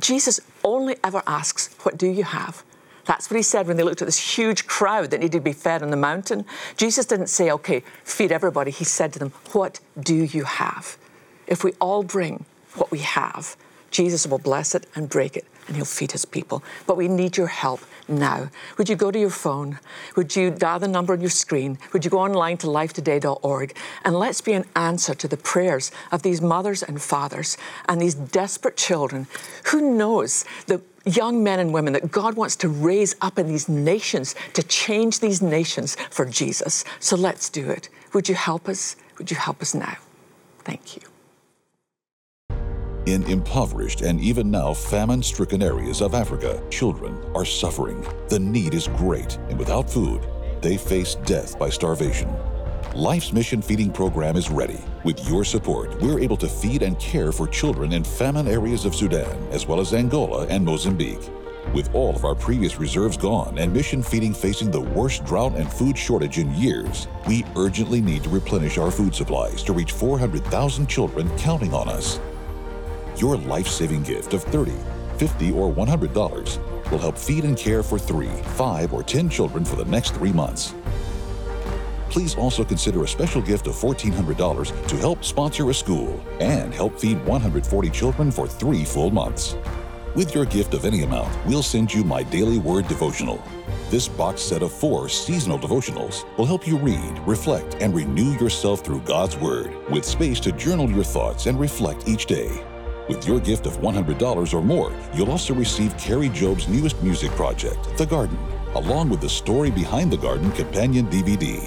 Jesus 0.00 0.40
only 0.64 0.96
ever 1.04 1.22
asks, 1.24 1.72
What 1.84 1.96
do 1.96 2.08
you 2.08 2.24
have? 2.24 2.64
That's 3.04 3.30
what 3.30 3.36
he 3.36 3.42
said 3.42 3.66
when 3.68 3.76
they 3.76 3.82
looked 3.82 4.02
at 4.02 4.06
this 4.06 4.36
huge 4.36 4.66
crowd 4.66 5.10
that 5.10 5.20
needed 5.20 5.32
to 5.32 5.40
be 5.40 5.52
fed 5.52 5.82
on 5.82 5.90
the 5.90 5.96
mountain. 5.96 6.46
Jesus 6.76 7.04
didn't 7.06 7.26
say, 7.26 7.50
okay, 7.50 7.82
feed 8.02 8.32
everybody. 8.32 8.70
He 8.70 8.84
said 8.84 9.12
to 9.12 9.18
them, 9.18 9.30
What 9.52 9.80
do 10.00 10.14
you 10.14 10.44
have? 10.44 10.96
If 11.46 11.64
we 11.64 11.72
all 11.80 12.02
bring 12.02 12.44
what 12.74 12.90
we 12.90 12.98
have, 12.98 13.56
Jesus 13.90 14.26
will 14.26 14.38
bless 14.38 14.74
it 14.74 14.86
and 14.96 15.08
break 15.08 15.36
it, 15.36 15.44
and 15.68 15.76
He'll 15.76 15.84
feed 15.84 16.12
His 16.12 16.24
people. 16.24 16.64
But 16.86 16.96
we 16.96 17.06
need 17.06 17.36
your 17.36 17.46
help 17.46 17.80
now. 18.08 18.50
Would 18.76 18.88
you 18.88 18.96
go 18.96 19.10
to 19.10 19.18
your 19.18 19.30
phone? 19.30 19.78
Would 20.16 20.34
you 20.34 20.50
dial 20.50 20.80
the 20.80 20.88
number 20.88 21.12
on 21.12 21.20
your 21.20 21.30
screen? 21.30 21.78
Would 21.92 22.04
you 22.04 22.10
go 22.10 22.18
online 22.18 22.56
to 22.58 22.66
lifetoday.org? 22.66 23.76
And 24.04 24.18
let's 24.18 24.40
be 24.40 24.52
an 24.52 24.64
answer 24.74 25.14
to 25.14 25.28
the 25.28 25.36
prayers 25.36 25.92
of 26.10 26.22
these 26.22 26.40
mothers 26.40 26.82
and 26.82 27.00
fathers 27.00 27.56
and 27.88 28.00
these 28.00 28.14
desperate 28.14 28.76
children. 28.76 29.26
Who 29.70 29.96
knows 29.96 30.44
the 30.66 30.82
young 31.06 31.44
men 31.44 31.60
and 31.60 31.72
women 31.72 31.92
that 31.92 32.10
God 32.10 32.34
wants 32.34 32.56
to 32.56 32.68
raise 32.68 33.14
up 33.20 33.38
in 33.38 33.46
these 33.46 33.68
nations 33.68 34.34
to 34.54 34.62
change 34.62 35.20
these 35.20 35.40
nations 35.40 35.96
for 36.10 36.24
Jesus. 36.24 36.84
So 36.98 37.16
let's 37.16 37.48
do 37.48 37.70
it. 37.70 37.88
Would 38.12 38.28
you 38.28 38.34
help 38.34 38.68
us? 38.68 38.96
Would 39.18 39.30
you 39.30 39.36
help 39.36 39.62
us 39.62 39.74
now? 39.74 39.96
Thank 40.64 40.96
you. 40.96 41.13
In 43.06 43.22
impoverished 43.24 44.00
and 44.00 44.18
even 44.18 44.50
now 44.50 44.72
famine 44.72 45.22
stricken 45.22 45.62
areas 45.62 46.00
of 46.00 46.14
Africa, 46.14 46.62
children 46.70 47.22
are 47.34 47.44
suffering. 47.44 48.02
The 48.28 48.38
need 48.38 48.72
is 48.72 48.88
great, 48.88 49.36
and 49.50 49.58
without 49.58 49.90
food, 49.90 50.26
they 50.62 50.78
face 50.78 51.16
death 51.26 51.58
by 51.58 51.68
starvation. 51.68 52.34
Life's 52.94 53.30
Mission 53.30 53.60
Feeding 53.60 53.92
Program 53.92 54.36
is 54.36 54.50
ready. 54.50 54.80
With 55.04 55.28
your 55.28 55.44
support, 55.44 56.00
we're 56.00 56.18
able 56.18 56.38
to 56.38 56.48
feed 56.48 56.80
and 56.80 56.98
care 56.98 57.30
for 57.30 57.46
children 57.46 57.92
in 57.92 58.04
famine 58.04 58.48
areas 58.48 58.86
of 58.86 58.94
Sudan, 58.94 59.36
as 59.50 59.66
well 59.66 59.80
as 59.80 59.92
Angola 59.92 60.46
and 60.46 60.64
Mozambique. 60.64 61.28
With 61.74 61.94
all 61.94 62.16
of 62.16 62.24
our 62.24 62.34
previous 62.34 62.78
reserves 62.78 63.18
gone 63.18 63.58
and 63.58 63.70
Mission 63.70 64.02
Feeding 64.02 64.32
facing 64.32 64.70
the 64.70 64.80
worst 64.80 65.26
drought 65.26 65.56
and 65.56 65.70
food 65.70 65.98
shortage 65.98 66.38
in 66.38 66.54
years, 66.54 67.06
we 67.28 67.44
urgently 67.54 68.00
need 68.00 68.22
to 68.22 68.30
replenish 68.30 68.78
our 68.78 68.90
food 68.90 69.14
supplies 69.14 69.62
to 69.64 69.74
reach 69.74 69.92
400,000 69.92 70.86
children 70.86 71.28
counting 71.36 71.74
on 71.74 71.90
us. 71.90 72.18
Your 73.16 73.36
life 73.36 73.68
saving 73.68 74.02
gift 74.02 74.34
of 74.34 74.44
$30, 74.46 74.72
$50, 75.18 75.54
or 75.54 75.72
$100 75.72 76.90
will 76.90 76.98
help 76.98 77.16
feed 77.16 77.44
and 77.44 77.56
care 77.56 77.82
for 77.82 77.96
three, 77.98 78.30
five, 78.56 78.92
or 78.92 79.04
10 79.04 79.28
children 79.28 79.64
for 79.64 79.76
the 79.76 79.84
next 79.84 80.14
three 80.14 80.32
months. 80.32 80.74
Please 82.10 82.34
also 82.34 82.64
consider 82.64 83.04
a 83.04 83.08
special 83.08 83.40
gift 83.40 83.68
of 83.68 83.74
$1,400 83.74 84.86
to 84.88 84.96
help 84.96 85.24
sponsor 85.24 85.70
a 85.70 85.74
school 85.74 86.20
and 86.40 86.74
help 86.74 86.98
feed 86.98 87.24
140 87.24 87.90
children 87.90 88.30
for 88.32 88.48
three 88.48 88.84
full 88.84 89.10
months. 89.10 89.56
With 90.16 90.34
your 90.34 90.44
gift 90.44 90.74
of 90.74 90.84
any 90.84 91.02
amount, 91.02 91.32
we'll 91.46 91.62
send 91.62 91.94
you 91.94 92.04
my 92.04 92.24
daily 92.24 92.58
word 92.58 92.88
devotional. 92.88 93.42
This 93.90 94.08
box 94.08 94.42
set 94.42 94.62
of 94.62 94.72
four 94.72 95.08
seasonal 95.08 95.58
devotionals 95.58 96.24
will 96.36 96.46
help 96.46 96.66
you 96.66 96.78
read, 96.78 97.20
reflect, 97.26 97.76
and 97.80 97.94
renew 97.94 98.32
yourself 98.38 98.80
through 98.80 99.00
God's 99.00 99.36
Word, 99.36 99.72
with 99.90 100.04
space 100.04 100.40
to 100.40 100.52
journal 100.52 100.90
your 100.90 101.04
thoughts 101.04 101.46
and 101.46 101.58
reflect 101.58 102.08
each 102.08 102.26
day. 102.26 102.64
With 103.08 103.26
your 103.26 103.38
gift 103.38 103.66
of 103.66 103.76
$100 103.78 104.54
or 104.54 104.62
more, 104.62 104.90
you'll 105.12 105.30
also 105.30 105.52
receive 105.52 105.96
Kari 105.98 106.30
Jobe's 106.30 106.68
newest 106.68 107.02
music 107.02 107.30
project, 107.32 107.98
The 107.98 108.06
Garden, 108.06 108.38
along 108.74 109.10
with 109.10 109.20
the 109.20 109.28
Story 109.28 109.70
Behind 109.70 110.10
the 110.10 110.16
Garden 110.16 110.50
companion 110.52 111.06
DVD. 111.08 111.60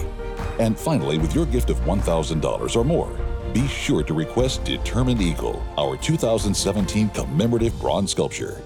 And 0.60 0.78
finally, 0.78 1.20
with 1.20 1.36
your 1.36 1.46
gift 1.46 1.70
of 1.70 1.80
$1,000 1.82 2.76
or 2.76 2.84
more, 2.84 3.16
be 3.54 3.68
sure 3.68 4.02
to 4.02 4.16
request 4.16 4.64
Determined 4.64 5.22
Eagle, 5.22 5.64
our 5.78 5.96
2017 5.98 7.10
commemorative 7.10 7.80
bronze 7.80 8.12
sculpture. 8.12 8.60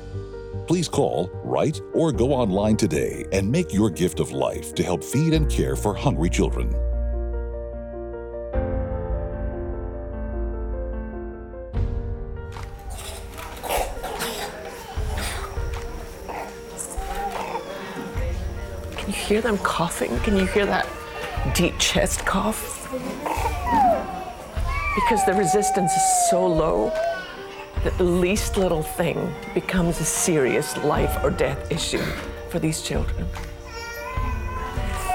Please 0.66 0.88
call, 0.88 1.30
write, 1.44 1.82
or 1.94 2.14
go 2.14 2.32
online 2.32 2.78
today 2.78 3.26
and 3.34 3.52
make 3.52 3.74
your 3.74 3.90
gift 3.90 4.22
of 4.22 4.32
life 4.32 4.74
to 4.76 4.84
help 4.84 5.04
feed 5.04 5.34
and 5.34 5.50
care 5.50 5.76
for 5.76 5.94
hungry 5.94 6.30
children. 6.30 6.74
You 19.12 19.18
hear 19.18 19.42
them 19.42 19.58
coughing? 19.58 20.18
Can 20.20 20.38
you 20.38 20.46
hear 20.46 20.66
that 20.66 20.88
deep 21.54 21.78
chest 21.80 22.26
cough? 22.26 22.90
Because 24.96 25.26
the 25.26 25.34
resistance 25.34 25.92
is 25.92 26.30
so 26.30 26.48
low 26.48 26.94
that 27.84 27.98
the 27.98 28.06
least 28.06 28.56
little 28.56 28.82
thing 28.82 29.34
becomes 29.54 30.00
a 30.00 30.06
serious 30.06 30.78
life 30.78 31.22
or 31.26 31.30
death 31.30 31.70
issue 31.70 32.04
for 32.50 32.60
these 32.60 32.82
children. 32.82 33.28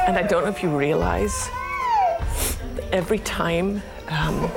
And 0.06 0.18
I 0.18 0.22
don't 0.22 0.44
know 0.44 0.50
if 0.50 0.62
you 0.62 0.76
realize 0.76 1.48
every 2.92 3.20
time 3.20 3.82
um, 4.08 4.50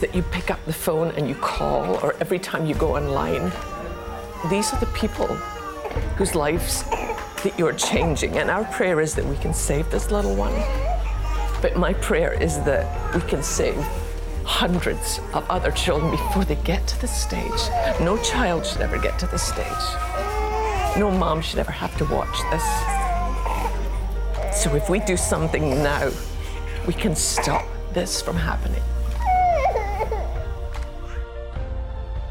that 0.00 0.12
you 0.14 0.22
pick 0.22 0.50
up 0.50 0.64
the 0.66 0.72
phone 0.72 1.12
and 1.12 1.28
you 1.28 1.36
call, 1.36 1.96
or 2.02 2.16
every 2.18 2.40
time 2.40 2.66
you 2.66 2.74
go 2.74 2.96
online, 2.96 3.52
these 4.50 4.72
are 4.72 4.80
the 4.80 4.90
people 4.94 5.28
whose 6.16 6.34
lives 6.34 6.82
that 7.42 7.58
you're 7.58 7.72
changing. 7.72 8.38
And 8.38 8.50
our 8.50 8.64
prayer 8.64 9.00
is 9.00 9.14
that 9.14 9.24
we 9.24 9.36
can 9.36 9.54
save 9.54 9.90
this 9.90 10.10
little 10.10 10.34
one. 10.34 10.54
But 11.62 11.76
my 11.76 11.92
prayer 11.94 12.32
is 12.32 12.58
that 12.64 13.14
we 13.14 13.20
can 13.22 13.42
save 13.42 13.76
hundreds 14.44 15.20
of 15.34 15.48
other 15.48 15.70
children 15.70 16.10
before 16.10 16.44
they 16.44 16.56
get 16.56 16.86
to 16.88 17.00
this 17.00 17.14
stage. 17.14 17.60
No 18.00 18.16
child 18.22 18.66
should 18.66 18.80
ever 18.80 18.98
get 18.98 19.18
to 19.20 19.26
this 19.26 19.42
stage. 19.42 19.66
No 20.96 21.10
mom 21.10 21.40
should 21.40 21.58
ever 21.58 21.70
have 21.70 21.96
to 21.98 22.04
watch 22.06 22.36
this. 22.50 22.64
So 24.62 24.74
if 24.74 24.90
we 24.90 24.98
do 25.00 25.16
something 25.16 25.82
now, 25.82 26.10
we 26.86 26.92
can 26.92 27.14
stop 27.14 27.64
this 27.92 28.20
from 28.20 28.36
happening. 28.36 28.82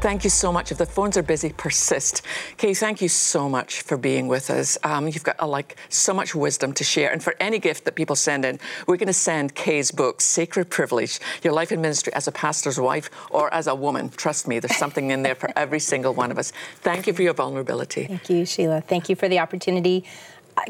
Thank 0.00 0.24
you 0.24 0.30
so 0.30 0.50
much. 0.50 0.72
If 0.72 0.78
the 0.78 0.86
phones 0.86 1.18
are 1.18 1.22
busy, 1.22 1.52
persist. 1.52 2.22
Kay, 2.56 2.72
thank 2.72 3.02
you 3.02 3.08
so 3.08 3.50
much 3.50 3.82
for 3.82 3.98
being 3.98 4.28
with 4.28 4.48
us. 4.48 4.78
Um, 4.82 5.06
you've 5.06 5.22
got 5.22 5.38
uh, 5.38 5.46
like 5.46 5.76
so 5.90 6.14
much 6.14 6.34
wisdom 6.34 6.72
to 6.72 6.84
share. 6.84 7.12
And 7.12 7.22
for 7.22 7.36
any 7.38 7.58
gift 7.58 7.84
that 7.84 7.96
people 7.96 8.16
send 8.16 8.46
in, 8.46 8.58
we're 8.86 8.96
going 8.96 9.08
to 9.08 9.12
send 9.12 9.54
Kay's 9.54 9.90
book, 9.90 10.22
Sacred 10.22 10.70
Privilege 10.70 11.20
Your 11.42 11.52
Life 11.52 11.70
in 11.70 11.82
Ministry 11.82 12.14
as 12.14 12.26
a 12.26 12.32
Pastor's 12.32 12.80
Wife 12.80 13.10
or 13.28 13.52
as 13.52 13.66
a 13.66 13.74
Woman. 13.74 14.08
Trust 14.08 14.48
me, 14.48 14.58
there's 14.58 14.78
something 14.78 15.10
in 15.10 15.22
there 15.22 15.34
for 15.34 15.52
every 15.54 15.80
single 15.80 16.14
one 16.14 16.30
of 16.30 16.38
us. 16.38 16.50
Thank 16.76 17.06
you 17.06 17.12
for 17.12 17.20
your 17.20 17.34
vulnerability. 17.34 18.06
Thank 18.06 18.30
you, 18.30 18.46
Sheila. 18.46 18.80
Thank 18.80 19.10
you 19.10 19.16
for 19.16 19.28
the 19.28 19.38
opportunity. 19.38 20.06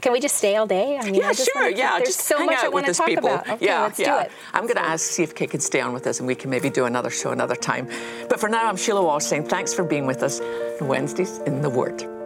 Can 0.02 0.12
we 0.12 0.20
just 0.20 0.36
stay 0.36 0.56
all 0.56 0.66
day? 0.66 0.98
I 0.98 1.04
mean, 1.04 1.14
Yeah, 1.14 1.28
I 1.28 1.32
just 1.32 1.50
sure. 1.52 1.68
keep- 1.68 1.78
Yeah, 1.78 1.96
There's 1.98 2.08
just 2.16 2.20
so 2.20 2.38
hang 2.38 2.46
much 2.46 2.58
out 2.58 2.64
I 2.64 2.68
want 2.68 2.86
to 2.86 2.94
talk 2.94 3.06
people. 3.06 3.28
about. 3.28 3.48
Okay, 3.48 3.66
yeah, 3.66 3.82
let's 3.82 3.98
yeah. 3.98 4.14
do 4.14 4.20
it. 4.26 4.32
I'm 4.54 4.62
going 4.64 4.76
to 4.76 4.82
ask 4.84 5.04
see 5.04 5.22
if 5.22 5.34
Kate 5.34 5.50
can 5.50 5.60
stay 5.60 5.80
on 5.80 5.92
with 5.92 6.06
us, 6.06 6.18
and 6.20 6.26
we 6.26 6.34
can 6.34 6.50
maybe 6.50 6.70
do 6.70 6.84
another 6.86 7.10
show 7.10 7.30
another 7.30 7.56
time. 7.56 7.88
But 8.28 8.40
for 8.40 8.48
now, 8.48 8.68
I'm 8.68 8.76
Sheila 8.76 9.02
Walsh 9.02 9.24
saying 9.24 9.44
thanks 9.48 9.72
for 9.74 9.84
being 9.84 10.06
with 10.06 10.22
us. 10.22 10.40
Wednesdays 10.80 11.38
in 11.46 11.62
the 11.62 11.70
Word. 11.70 12.19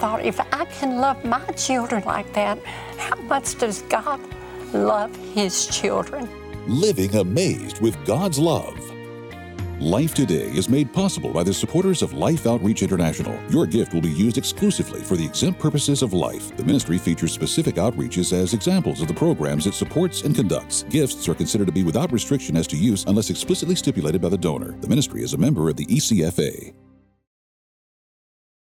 Thought 0.00 0.24
if 0.24 0.40
I 0.40 0.64
can 0.64 0.96
love 0.96 1.22
my 1.26 1.44
children 1.52 2.02
like 2.04 2.32
that, 2.32 2.58
how 2.96 3.16
much 3.16 3.58
does 3.58 3.82
God 3.82 4.18
love 4.72 5.14
His 5.34 5.66
children? 5.66 6.26
Living 6.66 7.14
amazed 7.16 7.82
with 7.82 8.02
God's 8.06 8.38
love. 8.38 8.78
Life 9.78 10.14
Today 10.14 10.50
is 10.52 10.70
made 10.70 10.90
possible 10.92 11.32
by 11.32 11.42
the 11.42 11.52
supporters 11.52 12.00
of 12.00 12.14
Life 12.14 12.46
Outreach 12.46 12.82
International. 12.82 13.38
Your 13.50 13.66
gift 13.66 13.92
will 13.92 14.00
be 14.00 14.10
used 14.10 14.38
exclusively 14.38 15.02
for 15.02 15.16
the 15.16 15.24
exempt 15.24 15.60
purposes 15.60 16.02
of 16.02 16.14
life. 16.14 16.54
The 16.56 16.64
ministry 16.64 16.96
features 16.96 17.32
specific 17.32 17.74
outreaches 17.74 18.32
as 18.32 18.54
examples 18.54 19.02
of 19.02 19.08
the 19.08 19.14
programs 19.14 19.66
it 19.66 19.74
supports 19.74 20.22
and 20.22 20.34
conducts. 20.34 20.84
Gifts 20.84 21.28
are 21.28 21.34
considered 21.34 21.66
to 21.66 21.72
be 21.72 21.82
without 21.82 22.10
restriction 22.10 22.56
as 22.56 22.66
to 22.68 22.76
use 22.76 23.04
unless 23.06 23.28
explicitly 23.28 23.74
stipulated 23.74 24.22
by 24.22 24.30
the 24.30 24.38
donor. 24.38 24.72
The 24.80 24.88
ministry 24.88 25.22
is 25.22 25.34
a 25.34 25.38
member 25.38 25.68
of 25.68 25.76
the 25.76 25.86
ECFA. 25.86 26.72